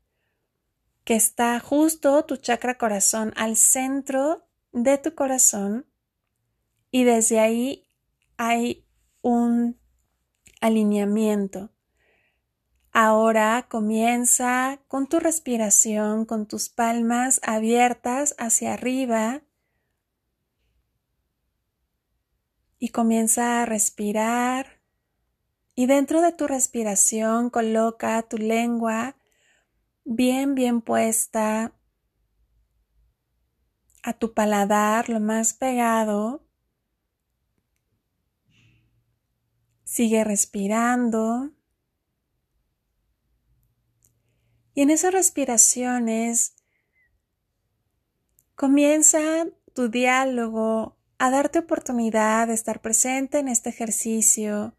que 1.03 1.15
está 1.15 1.59
justo 1.59 2.25
tu 2.25 2.37
chakra 2.37 2.77
corazón 2.77 3.33
al 3.35 3.57
centro 3.57 4.47
de 4.71 4.97
tu 4.97 5.13
corazón 5.13 5.85
y 6.89 7.03
desde 7.03 7.39
ahí 7.39 7.87
hay 8.37 8.85
un 9.23 9.79
alineamiento. 10.61 11.71
Ahora 12.91 13.65
comienza 13.69 14.79
con 14.87 15.07
tu 15.07 15.19
respiración, 15.19 16.25
con 16.25 16.45
tus 16.45 16.69
palmas 16.69 17.39
abiertas 17.43 18.35
hacia 18.37 18.73
arriba 18.73 19.41
y 22.77 22.89
comienza 22.89 23.63
a 23.63 23.65
respirar. 23.65 24.81
Y 25.73 25.87
dentro 25.87 26.21
de 26.21 26.33
tu 26.33 26.45
respiración 26.45 27.49
coloca 27.49 28.21
tu 28.23 28.37
lengua 28.37 29.15
bien, 30.03 30.53
bien 30.53 30.81
puesta 30.81 31.73
a 34.03 34.13
tu 34.13 34.33
paladar, 34.33 35.09
lo 35.09 35.19
más 35.19 35.53
pegado. 35.53 36.42
Sigue 39.93 40.23
respirando. 40.23 41.51
Y 44.73 44.81
en 44.81 44.89
esas 44.89 45.13
respiraciones 45.13 46.55
comienza 48.55 49.19
tu 49.75 49.89
diálogo 49.89 50.97
a 51.19 51.29
darte 51.29 51.59
oportunidad 51.59 52.47
de 52.47 52.55
estar 52.55 52.81
presente 52.81 53.37
en 53.37 53.47
este 53.47 53.69
ejercicio, 53.69 54.75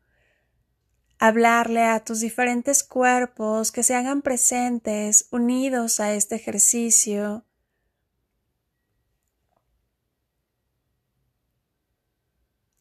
hablarle 1.20 1.85
a 1.85 2.03
tus 2.03 2.18
diferentes 2.18 2.83
cuerpos 2.83 3.70
que 3.70 3.85
se 3.85 3.94
hagan 3.94 4.20
presentes, 4.20 5.29
unidos 5.31 6.00
a 6.00 6.12
este 6.12 6.35
ejercicio. 6.35 7.44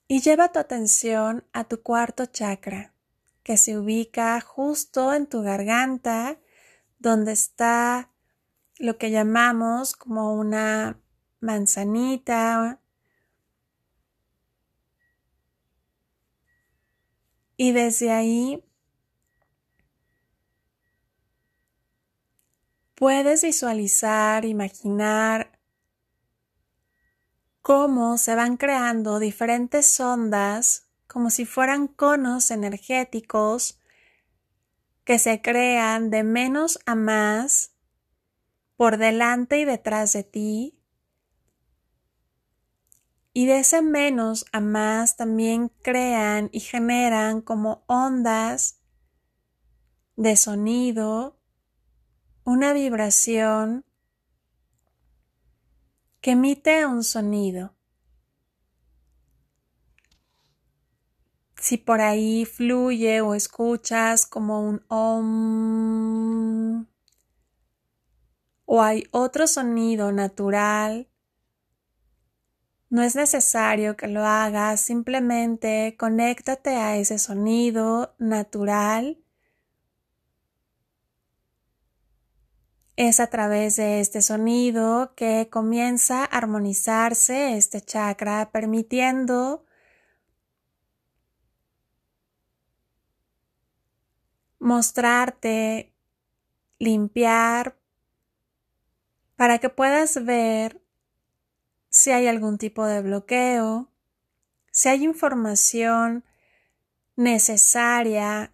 Y 0.07 0.21
lleva 0.21 0.51
tu 0.51 0.59
atención 0.59 1.45
a 1.53 1.63
tu 1.63 1.81
cuarto 1.81 2.25
chakra, 2.25 2.93
que 3.43 3.57
se 3.57 3.77
ubica 3.77 4.39
justo 4.41 5.13
en 5.13 5.27
tu 5.27 5.41
garganta, 5.41 6.39
donde 6.99 7.31
está 7.31 8.11
lo 8.77 8.97
que 8.97 9.11
llamamos 9.11 9.95
como 9.95 10.33
una 10.33 10.99
manzanita. 11.39 12.79
Y 17.55 17.71
desde 17.71 18.11
ahí 18.11 18.63
puedes 22.95 23.43
visualizar, 23.43 24.45
imaginar 24.45 25.52
cómo 27.63 28.17
se 28.17 28.35
van 28.35 28.57
creando 28.57 29.19
diferentes 29.19 29.97
ondas 30.01 30.89
como 31.07 31.29
si 31.29 31.45
fueran 31.45 31.87
conos 31.87 32.51
energéticos 32.51 33.79
que 35.05 35.17
se 35.17 35.41
crean 35.41 36.09
de 36.09 36.23
menos 36.23 36.79
a 36.85 36.95
más 36.95 37.73
por 38.75 38.97
delante 38.97 39.59
y 39.59 39.65
detrás 39.65 40.11
de 40.11 40.23
ti. 40.23 40.79
Y 43.31 43.45
de 43.45 43.59
ese 43.59 43.81
menos 43.81 44.45
a 44.51 44.59
más 44.59 45.15
también 45.15 45.69
crean 45.69 46.49
y 46.51 46.59
generan 46.59 47.41
como 47.41 47.85
ondas 47.87 48.81
de 50.17 50.35
sonido, 50.35 51.39
una 52.43 52.73
vibración 52.73 53.85
que 56.23 56.31
emite 56.31 56.85
un 56.85 57.03
sonido. 57.03 57.75
Si 61.57 61.77
por 61.77 61.99
ahí 61.99 62.45
fluye 62.45 63.19
o 63.19 63.35
escuchas 63.35 64.25
como 64.25 64.61
un 64.61 64.81
om 64.87 66.85
o 68.65 68.81
hay 68.81 69.03
otro 69.11 69.47
sonido 69.47 70.13
natural 70.13 71.09
no 72.89 73.01
es 73.01 73.15
necesario 73.15 73.97
que 73.97 74.07
lo 74.07 74.23
hagas, 74.23 74.79
simplemente 74.79 75.95
conéctate 75.97 76.69
a 76.77 76.95
ese 76.95 77.17
sonido 77.17 78.15
natural. 78.19 79.22
Es 82.95 83.19
a 83.19 83.27
través 83.27 83.77
de 83.77 83.99
este 83.99 84.21
sonido 84.21 85.13
que 85.15 85.49
comienza 85.49 86.21
a 86.21 86.25
armonizarse 86.25 87.57
este 87.57 87.81
chakra, 87.81 88.51
permitiendo 88.51 89.65
mostrarte 94.59 95.91
limpiar 96.77 97.77
para 99.35 99.57
que 99.57 99.69
puedas 99.69 100.23
ver 100.23 100.79
si 101.89 102.11
hay 102.11 102.27
algún 102.27 102.59
tipo 102.59 102.85
de 102.85 103.01
bloqueo, 103.01 103.91
si 104.71 104.89
hay 104.89 105.03
información 105.03 106.23
necesaria 107.15 108.53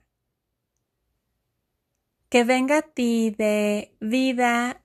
que 2.30 2.44
venga 2.44 2.78
a 2.78 2.82
ti 2.84 3.36
de 3.38 3.96
vida 4.00 4.84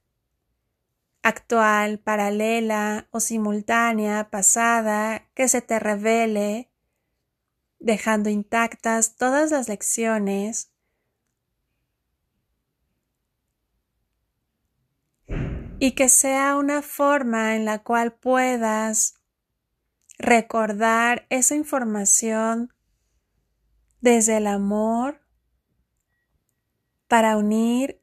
actual, 1.22 1.98
paralela 1.98 3.08
o 3.10 3.20
simultánea, 3.20 4.30
pasada, 4.30 5.28
que 5.34 5.48
se 5.48 5.62
te 5.62 5.78
revele, 5.78 6.70
dejando 7.78 8.30
intactas 8.30 9.16
todas 9.16 9.50
las 9.50 9.68
lecciones 9.68 10.70
y 15.78 15.92
que 15.92 16.08
sea 16.08 16.56
una 16.56 16.80
forma 16.82 17.56
en 17.56 17.64
la 17.64 17.82
cual 17.82 18.14
puedas 18.14 19.14
recordar 20.18 21.26
esa 21.28 21.54
información 21.54 22.72
desde 24.00 24.38
el 24.38 24.46
amor 24.46 25.23
para 27.14 27.36
unir, 27.36 28.02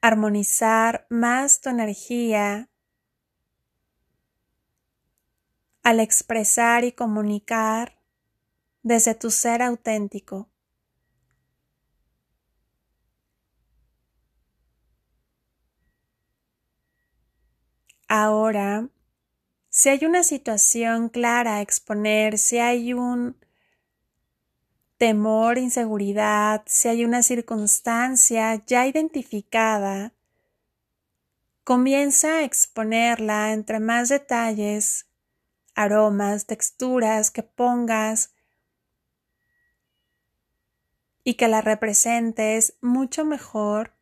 armonizar 0.00 1.06
más 1.10 1.60
tu 1.60 1.68
energía 1.68 2.68
al 5.84 6.00
expresar 6.00 6.82
y 6.82 6.90
comunicar 6.90 8.00
desde 8.82 9.14
tu 9.14 9.30
ser 9.30 9.62
auténtico. 9.62 10.48
Ahora, 18.08 18.88
si 19.68 19.88
hay 19.88 20.04
una 20.04 20.24
situación 20.24 21.10
clara 21.10 21.58
a 21.58 21.60
exponer, 21.60 22.38
si 22.38 22.58
hay 22.58 22.92
un 22.92 23.36
temor, 25.02 25.58
inseguridad, 25.58 26.62
si 26.66 26.86
hay 26.86 27.04
una 27.04 27.24
circunstancia 27.24 28.62
ya 28.66 28.86
identificada, 28.86 30.12
comienza 31.64 32.36
a 32.36 32.44
exponerla 32.44 33.52
entre 33.52 33.80
más 33.80 34.10
detalles, 34.10 35.08
aromas, 35.74 36.46
texturas 36.46 37.32
que 37.32 37.42
pongas 37.42 38.32
y 41.24 41.34
que 41.34 41.48
la 41.48 41.62
representes 41.62 42.76
mucho 42.80 43.24
mejor 43.24 43.94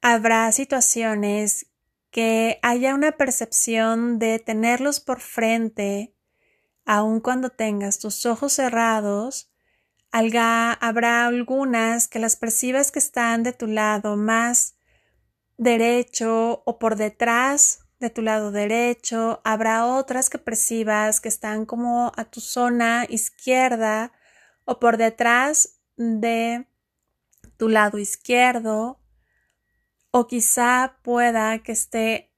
habrá 0.00 0.50
situaciones 0.50 1.67
que 2.10 2.58
haya 2.62 2.94
una 2.94 3.12
percepción 3.12 4.18
de 4.18 4.38
tenerlos 4.38 5.00
por 5.00 5.20
frente, 5.20 6.14
aun 6.84 7.20
cuando 7.20 7.50
tengas 7.50 7.98
tus 7.98 8.24
ojos 8.26 8.54
cerrados, 8.54 9.50
habrá 10.10 11.26
algunas 11.26 12.08
que 12.08 12.18
las 12.18 12.36
percibas 12.36 12.90
que 12.90 12.98
están 12.98 13.42
de 13.42 13.52
tu 13.52 13.66
lado 13.66 14.16
más 14.16 14.76
derecho 15.58 16.62
o 16.64 16.78
por 16.78 16.96
detrás 16.96 17.80
de 18.00 18.10
tu 18.10 18.22
lado 18.22 18.52
derecho, 18.52 19.40
habrá 19.44 19.84
otras 19.84 20.30
que 20.30 20.38
percibas 20.38 21.20
que 21.20 21.28
están 21.28 21.66
como 21.66 22.12
a 22.16 22.24
tu 22.24 22.40
zona 22.40 23.04
izquierda 23.08 24.12
o 24.64 24.78
por 24.78 24.96
detrás 24.98 25.80
de 25.96 26.68
tu 27.56 27.68
lado 27.68 27.98
izquierdo 27.98 28.97
o 30.10 30.26
quizá 30.26 30.98
pueda 31.02 31.58
que 31.62 31.72
esté 31.72 32.32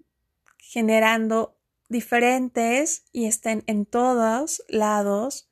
generando 0.59 1.59
diferentes 1.89 3.05
y 3.13 3.27
estén 3.27 3.65
en 3.67 3.87
todos 3.87 4.63
lados. 4.69 5.51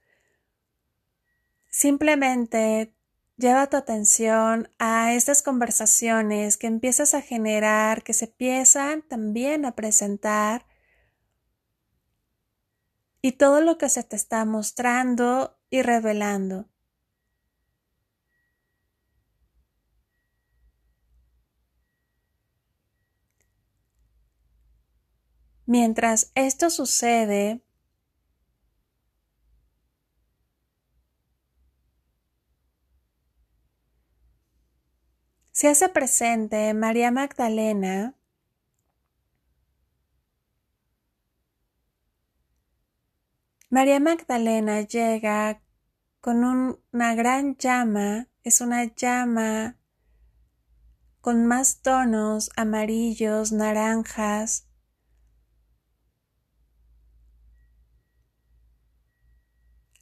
Simplemente 1.69 2.95
lleva 3.37 3.69
tu 3.69 3.77
atención 3.77 4.69
a 4.79 5.15
estas 5.15 5.43
conversaciones 5.43 6.57
que 6.57 6.67
empiezas 6.67 7.15
a 7.15 7.23
generar, 7.23 8.03
que 8.03 8.13
se 8.13 8.27
empiezan 8.27 9.03
también 9.03 9.65
a 9.65 9.75
presentar 9.75 10.67
y 13.23 13.33
todo 13.33 13.61
lo 13.61 13.79
que 13.79 13.89
se 13.89 14.03
te 14.03 14.17
está 14.17 14.45
mostrando 14.45 15.59
y 15.71 15.83
revelando. 15.83 16.69
Mientras 25.69 26.33
esto 26.35 26.71
sucede, 26.71 27.61
se 35.53 35.69
hace 35.69 35.91
presente 35.91 36.73
María 36.73 37.11
Magdalena 37.11 38.15
María 43.69 44.01
Magdalena 44.01 44.81
llega 44.81 45.61
con 46.23 46.45
una 46.45 47.15
gran 47.15 47.59
llama, 47.59 48.29
es 48.43 48.63
una 48.63 48.85
llama 48.85 49.77
con 51.21 51.45
más 51.45 51.83
tonos 51.83 52.49
amarillos, 52.57 53.53
naranjas, 53.53 54.68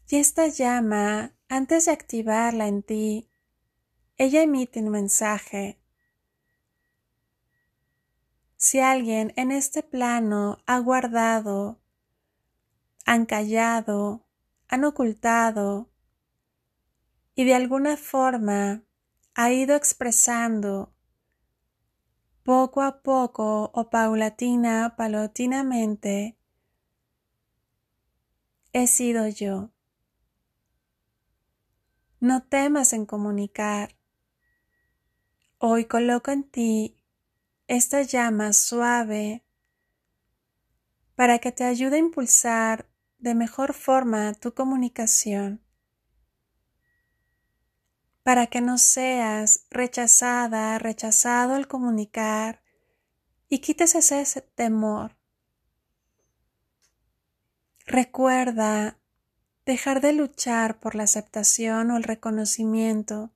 Y 0.09 0.17
esta 0.17 0.47
llama, 0.47 1.35
antes 1.49 1.87
de 1.87 1.93
activarla 1.93 2.69
en 2.69 2.83
ti, 2.83 3.29
ella 4.17 4.43
emite 4.43 4.81
un 4.81 4.91
mensaje. 4.91 5.81
Si 8.57 8.79
alguien 8.79 9.33
en 9.37 9.51
este 9.51 9.83
plano 9.83 10.59
ha 10.67 10.79
guardado, 10.79 11.81
han 13.05 13.27
callado, 13.27 14.27
han 14.69 14.85
ocultado 14.85 15.91
y 17.35 17.45
de 17.45 17.55
alguna 17.55 17.97
forma 17.97 18.83
ha 19.35 19.53
ido 19.53 19.77
expresando 19.77 20.95
poco 22.43 22.81
a 22.81 23.03
poco 23.03 23.71
o 23.75 23.91
paulatina, 23.91 24.95
paulatinamente, 24.97 26.39
he 28.73 28.87
sido 28.87 29.27
yo. 29.29 29.76
No 32.21 32.43
temas 32.43 32.95
en 32.95 33.05
comunicar. 33.05 33.95
Hoy 35.59 35.85
coloco 35.85 36.31
en 36.31 36.45
ti 36.45 36.97
esta 37.67 38.01
llama 38.01 38.55
suave 38.55 39.45
para 41.15 41.39
que 41.41 41.53
te 41.53 41.65
ayude 41.65 41.97
a 41.97 41.99
impulsar 41.99 42.89
de 43.19 43.35
mejor 43.35 43.75
forma 43.75 44.33
tu 44.33 44.55
comunicación, 44.55 45.63
para 48.23 48.47
que 48.47 48.63
no 48.63 48.79
seas 48.79 49.67
rechazada, 49.71 50.79
rechazado 50.79 51.55
al 51.55 51.69
comunicar 51.69 52.63
y 53.49 53.59
quites 53.59 53.95
ese 53.95 54.41
temor. 54.41 55.19
Recuerda 57.85 58.99
dejar 59.67 60.01
de 60.01 60.13
luchar 60.13 60.79
por 60.79 60.95
la 60.95 61.03
aceptación 61.03 61.91
o 61.91 61.97
el 61.97 62.05
reconocimiento, 62.05 63.33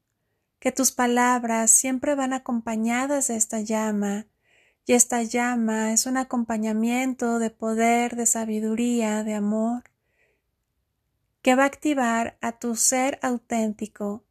que 0.60 0.70
tus 0.70 0.92
palabras 0.92 1.72
siempre 1.72 2.14
van 2.14 2.32
acompañadas 2.32 3.28
de 3.28 3.36
esta 3.36 3.60
llama, 3.60 4.26
y 4.86 4.92
esta 4.92 5.22
llama 5.22 5.92
es 5.92 6.06
un 6.06 6.16
acompañamiento 6.16 7.38
de 7.38 7.50
poder, 7.50 8.16
de 8.16 8.26
sabiduría, 8.26 9.24
de 9.24 9.34
amor, 9.34 9.84
que 11.42 11.54
va 11.56 11.64
a 11.64 11.66
activar 11.66 12.38
a 12.40 12.52
tu 12.52 12.76
ser 12.76 13.18
auténtico, 13.22 14.24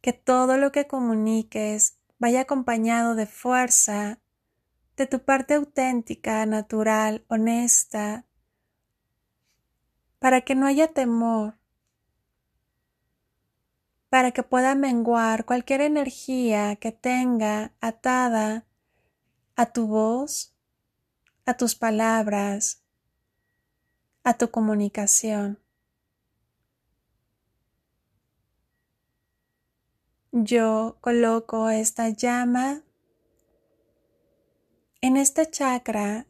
que 0.00 0.14
todo 0.14 0.56
lo 0.56 0.72
que 0.72 0.86
comuniques 0.86 1.98
vaya 2.18 2.42
acompañado 2.42 3.14
de 3.14 3.26
fuerza, 3.26 4.18
de 4.96 5.06
tu 5.06 5.24
parte 5.24 5.54
auténtica, 5.54 6.44
natural, 6.46 7.24
honesta, 7.28 8.24
para 10.20 10.42
que 10.42 10.54
no 10.54 10.66
haya 10.66 10.86
temor, 10.92 11.58
para 14.08 14.30
que 14.30 14.44
pueda 14.44 14.76
menguar 14.76 15.44
cualquier 15.44 15.80
energía 15.80 16.76
que 16.76 16.92
tenga 16.92 17.72
atada 17.80 18.64
a 19.56 19.66
tu 19.66 19.88
voz, 19.88 20.54
a 21.44 21.54
tus 21.54 21.74
palabras, 21.74 22.84
a 24.22 24.34
tu 24.34 24.52
comunicación. 24.52 25.58
yo 30.32 30.96
coloco 31.00 31.70
esta 31.70 32.08
llama 32.08 32.82
en 35.00 35.16
este 35.16 35.50
chakra 35.50 36.26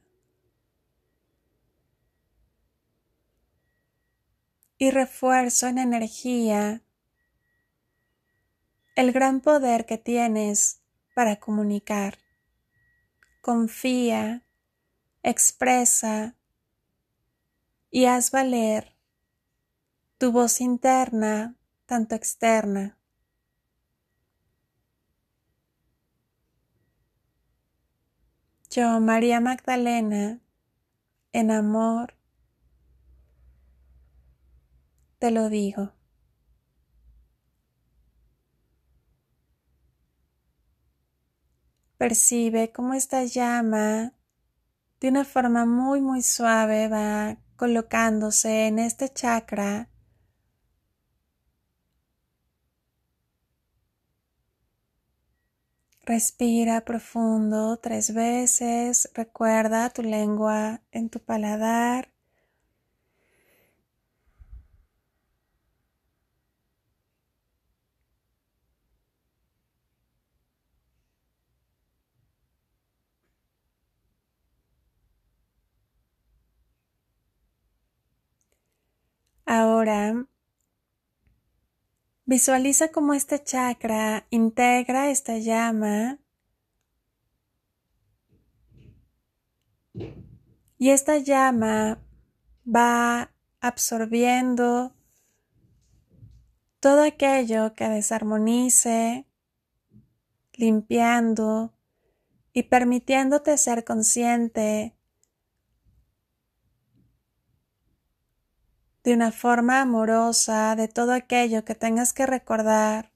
y 4.81 4.91
refuerzo 4.91 5.67
en 5.67 5.77
energía 5.77 6.83
el 8.97 9.13
gran 9.13 9.43
poder 9.43 9.85
que 9.85 9.99
tienes 9.99 10.81
para 11.15 11.37
comunicar. 11.37 12.17
Confía, 13.43 14.43
expresa 15.23 16.35
y 17.91 18.07
haz 18.07 18.31
valer 18.31 18.97
tu 20.17 20.33
voz 20.33 20.63
interna, 20.63 21.57
tanto 21.85 22.15
externa. 22.15 22.97
Yo, 28.71 28.99
María 29.01 29.41
Magdalena, 29.41 30.41
en 31.33 31.51
amor, 31.51 32.20
te 35.21 35.31
lo 35.31 35.49
digo. 35.49 35.93
Percibe 41.99 42.73
cómo 42.73 42.95
esta 42.95 43.25
llama 43.25 44.15
de 45.01 45.09
una 45.09 45.25
forma 45.25 45.67
muy 45.67 46.01
muy 46.01 46.23
suave 46.23 46.89
va 46.89 47.37
colocándose 47.57 48.67
en 48.67 48.79
este 48.79 49.11
chakra 49.11 49.91
Respira 56.11 56.81
profundo 56.81 57.77
tres 57.77 58.13
veces. 58.15 59.09
Recuerda 59.15 59.91
tu 59.91 60.03
lengua 60.03 60.83
en 60.91 61.09
tu 61.09 61.21
paladar. 61.21 62.09
Ahora 79.51 80.29
Visualiza 82.25 82.93
cómo 82.93 83.15
este 83.15 83.43
chakra 83.43 84.25
integra 84.31 85.11
esta 85.11 85.39
llama 85.39 86.21
y 90.79 90.91
esta 90.91 91.19
llama 91.19 92.01
va 92.65 93.33
absorbiendo 93.61 94.95
todo 96.79 97.03
aquello 97.03 97.75
que 97.75 97.89
desarmonice, 97.89 99.27
limpiando 100.53 101.75
y 102.53 102.63
permitiéndote 102.63 103.59
ser 103.59 103.83
consciente 103.83 104.95
de 109.05 109.15
una 109.15 109.33
forma 109.33 109.81
amorosa 109.81 110.77
de 110.77 110.89
todo 110.89 111.13
aquello 111.13 111.65
que 111.65 111.75
tengas 111.75 112.13
que 112.13 112.27
recordar 112.27 113.13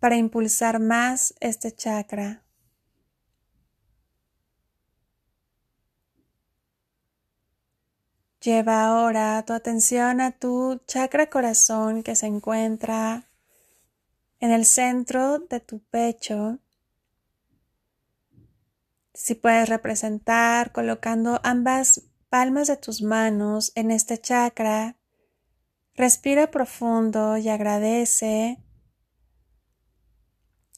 para 0.00 0.16
impulsar 0.16 0.78
más 0.78 1.34
este 1.40 1.72
chakra. 1.72 2.42
Lleva 8.40 8.84
ahora 8.84 9.42
tu 9.44 9.52
atención 9.54 10.20
a 10.20 10.30
tu 10.30 10.80
chakra 10.86 11.28
corazón 11.28 12.04
que 12.04 12.14
se 12.14 12.26
encuentra 12.26 13.28
en 14.38 14.52
el 14.52 14.64
centro 14.64 15.40
de 15.40 15.58
tu 15.58 15.80
pecho. 15.80 16.60
Si 19.14 19.34
puedes 19.34 19.68
representar 19.68 20.70
colocando 20.70 21.40
ambas 21.42 22.02
palmas 22.28 22.68
de 22.68 22.76
tus 22.76 23.02
manos 23.02 23.72
en 23.74 23.90
este 23.90 24.18
chakra. 24.18 24.96
Respira 25.94 26.50
profundo 26.50 27.36
y 27.36 27.48
agradece. 27.48 28.62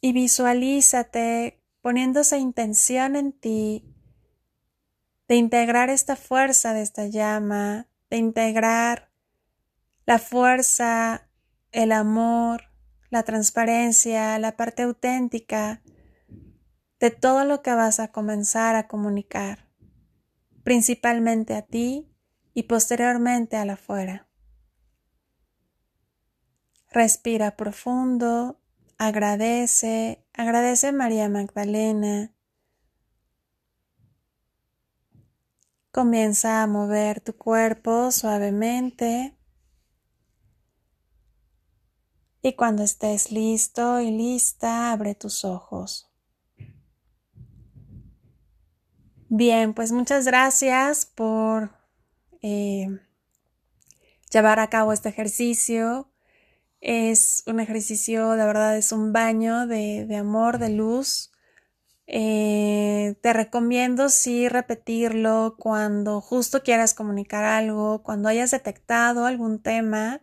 Y 0.00 0.12
visualízate 0.12 1.62
poniendo 1.80 2.20
esa 2.20 2.38
intención 2.38 3.16
en 3.16 3.32
ti 3.32 3.84
de 5.26 5.36
integrar 5.36 5.90
esta 5.90 6.16
fuerza 6.16 6.72
de 6.72 6.82
esta 6.82 7.06
llama, 7.06 7.88
de 8.10 8.16
integrar 8.16 9.10
la 10.06 10.18
fuerza, 10.18 11.28
el 11.72 11.92
amor, 11.92 12.70
la 13.10 13.24
transparencia, 13.24 14.38
la 14.38 14.56
parte 14.56 14.82
auténtica 14.82 15.82
de 17.00 17.10
todo 17.10 17.44
lo 17.44 17.62
que 17.62 17.74
vas 17.74 18.00
a 18.00 18.08
comenzar 18.08 18.74
a 18.74 18.88
comunicar 18.88 19.67
principalmente 20.68 21.54
a 21.54 21.62
ti 21.62 22.14
y 22.52 22.64
posteriormente 22.64 23.56
a 23.56 23.64
la 23.64 23.72
afuera. 23.72 24.28
Respira 26.90 27.56
profundo, 27.56 28.60
agradece, 28.98 30.26
agradece 30.34 30.92
María 30.92 31.30
Magdalena. 31.30 32.34
Comienza 35.90 36.62
a 36.62 36.66
mover 36.66 37.22
tu 37.22 37.34
cuerpo 37.34 38.10
suavemente. 38.10 39.38
Y 42.42 42.56
cuando 42.56 42.82
estés 42.82 43.32
listo 43.32 44.00
y 44.00 44.10
lista, 44.10 44.92
abre 44.92 45.14
tus 45.14 45.46
ojos. 45.46 46.07
Bien, 49.30 49.74
pues 49.74 49.92
muchas 49.92 50.24
gracias 50.24 51.04
por 51.04 51.70
eh, 52.40 52.98
llevar 54.32 54.58
a 54.58 54.70
cabo 54.70 54.94
este 54.94 55.10
ejercicio. 55.10 56.08
Es 56.80 57.42
un 57.46 57.60
ejercicio, 57.60 58.30
de 58.30 58.46
verdad, 58.46 58.78
es 58.78 58.90
un 58.90 59.12
baño 59.12 59.66
de, 59.66 60.08
amor, 60.16 60.58
de 60.58 60.70
luz. 60.70 61.30
Eh, 62.06 63.16
te 63.20 63.34
recomiendo 63.34 64.08
sí 64.08 64.48
repetirlo 64.48 65.56
cuando 65.58 66.22
justo 66.22 66.62
quieras 66.62 66.94
comunicar 66.94 67.44
algo, 67.44 68.02
cuando 68.02 68.30
hayas 68.30 68.52
detectado 68.52 69.26
algún 69.26 69.60
tema, 69.60 70.22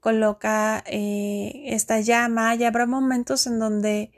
coloca 0.00 0.84
eh, 0.86 1.62
esta 1.68 2.00
llama 2.00 2.54
y 2.56 2.64
habrá 2.64 2.84
momentos 2.84 3.46
en 3.46 3.58
donde 3.58 4.12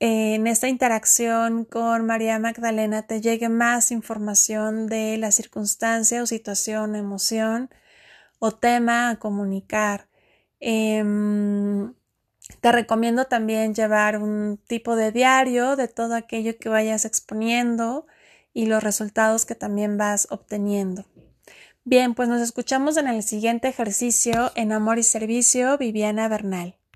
en 0.00 0.46
esta 0.46 0.68
interacción 0.68 1.64
con 1.64 2.06
María 2.06 2.38
Magdalena 2.38 3.02
te 3.02 3.20
llegue 3.20 3.48
más 3.48 3.90
información 3.90 4.86
de 4.86 5.16
la 5.18 5.30
circunstancia 5.32 6.22
o 6.22 6.26
situación, 6.26 6.96
emoción 6.96 7.70
o 8.38 8.52
tema 8.52 9.10
a 9.10 9.18
comunicar. 9.18 10.08
Em, 10.60 11.94
te 12.60 12.72
recomiendo 12.72 13.26
también 13.26 13.74
llevar 13.74 14.18
un 14.18 14.58
tipo 14.66 14.96
de 14.96 15.12
diario 15.12 15.76
de 15.76 15.88
todo 15.88 16.14
aquello 16.14 16.58
que 16.58 16.68
vayas 16.68 17.04
exponiendo 17.04 18.06
y 18.54 18.66
los 18.66 18.82
resultados 18.82 19.44
que 19.44 19.54
también 19.54 19.98
vas 19.98 20.28
obteniendo. 20.30 21.04
Bien, 21.84 22.14
pues 22.14 22.28
nos 22.28 22.42
escuchamos 22.42 22.96
en 22.96 23.08
el 23.08 23.22
siguiente 23.22 23.68
ejercicio 23.68 24.52
en 24.54 24.72
Amor 24.72 24.98
y 24.98 25.02
Servicio, 25.02 25.78
Viviana 25.78 26.28
Bernal. 26.28 26.77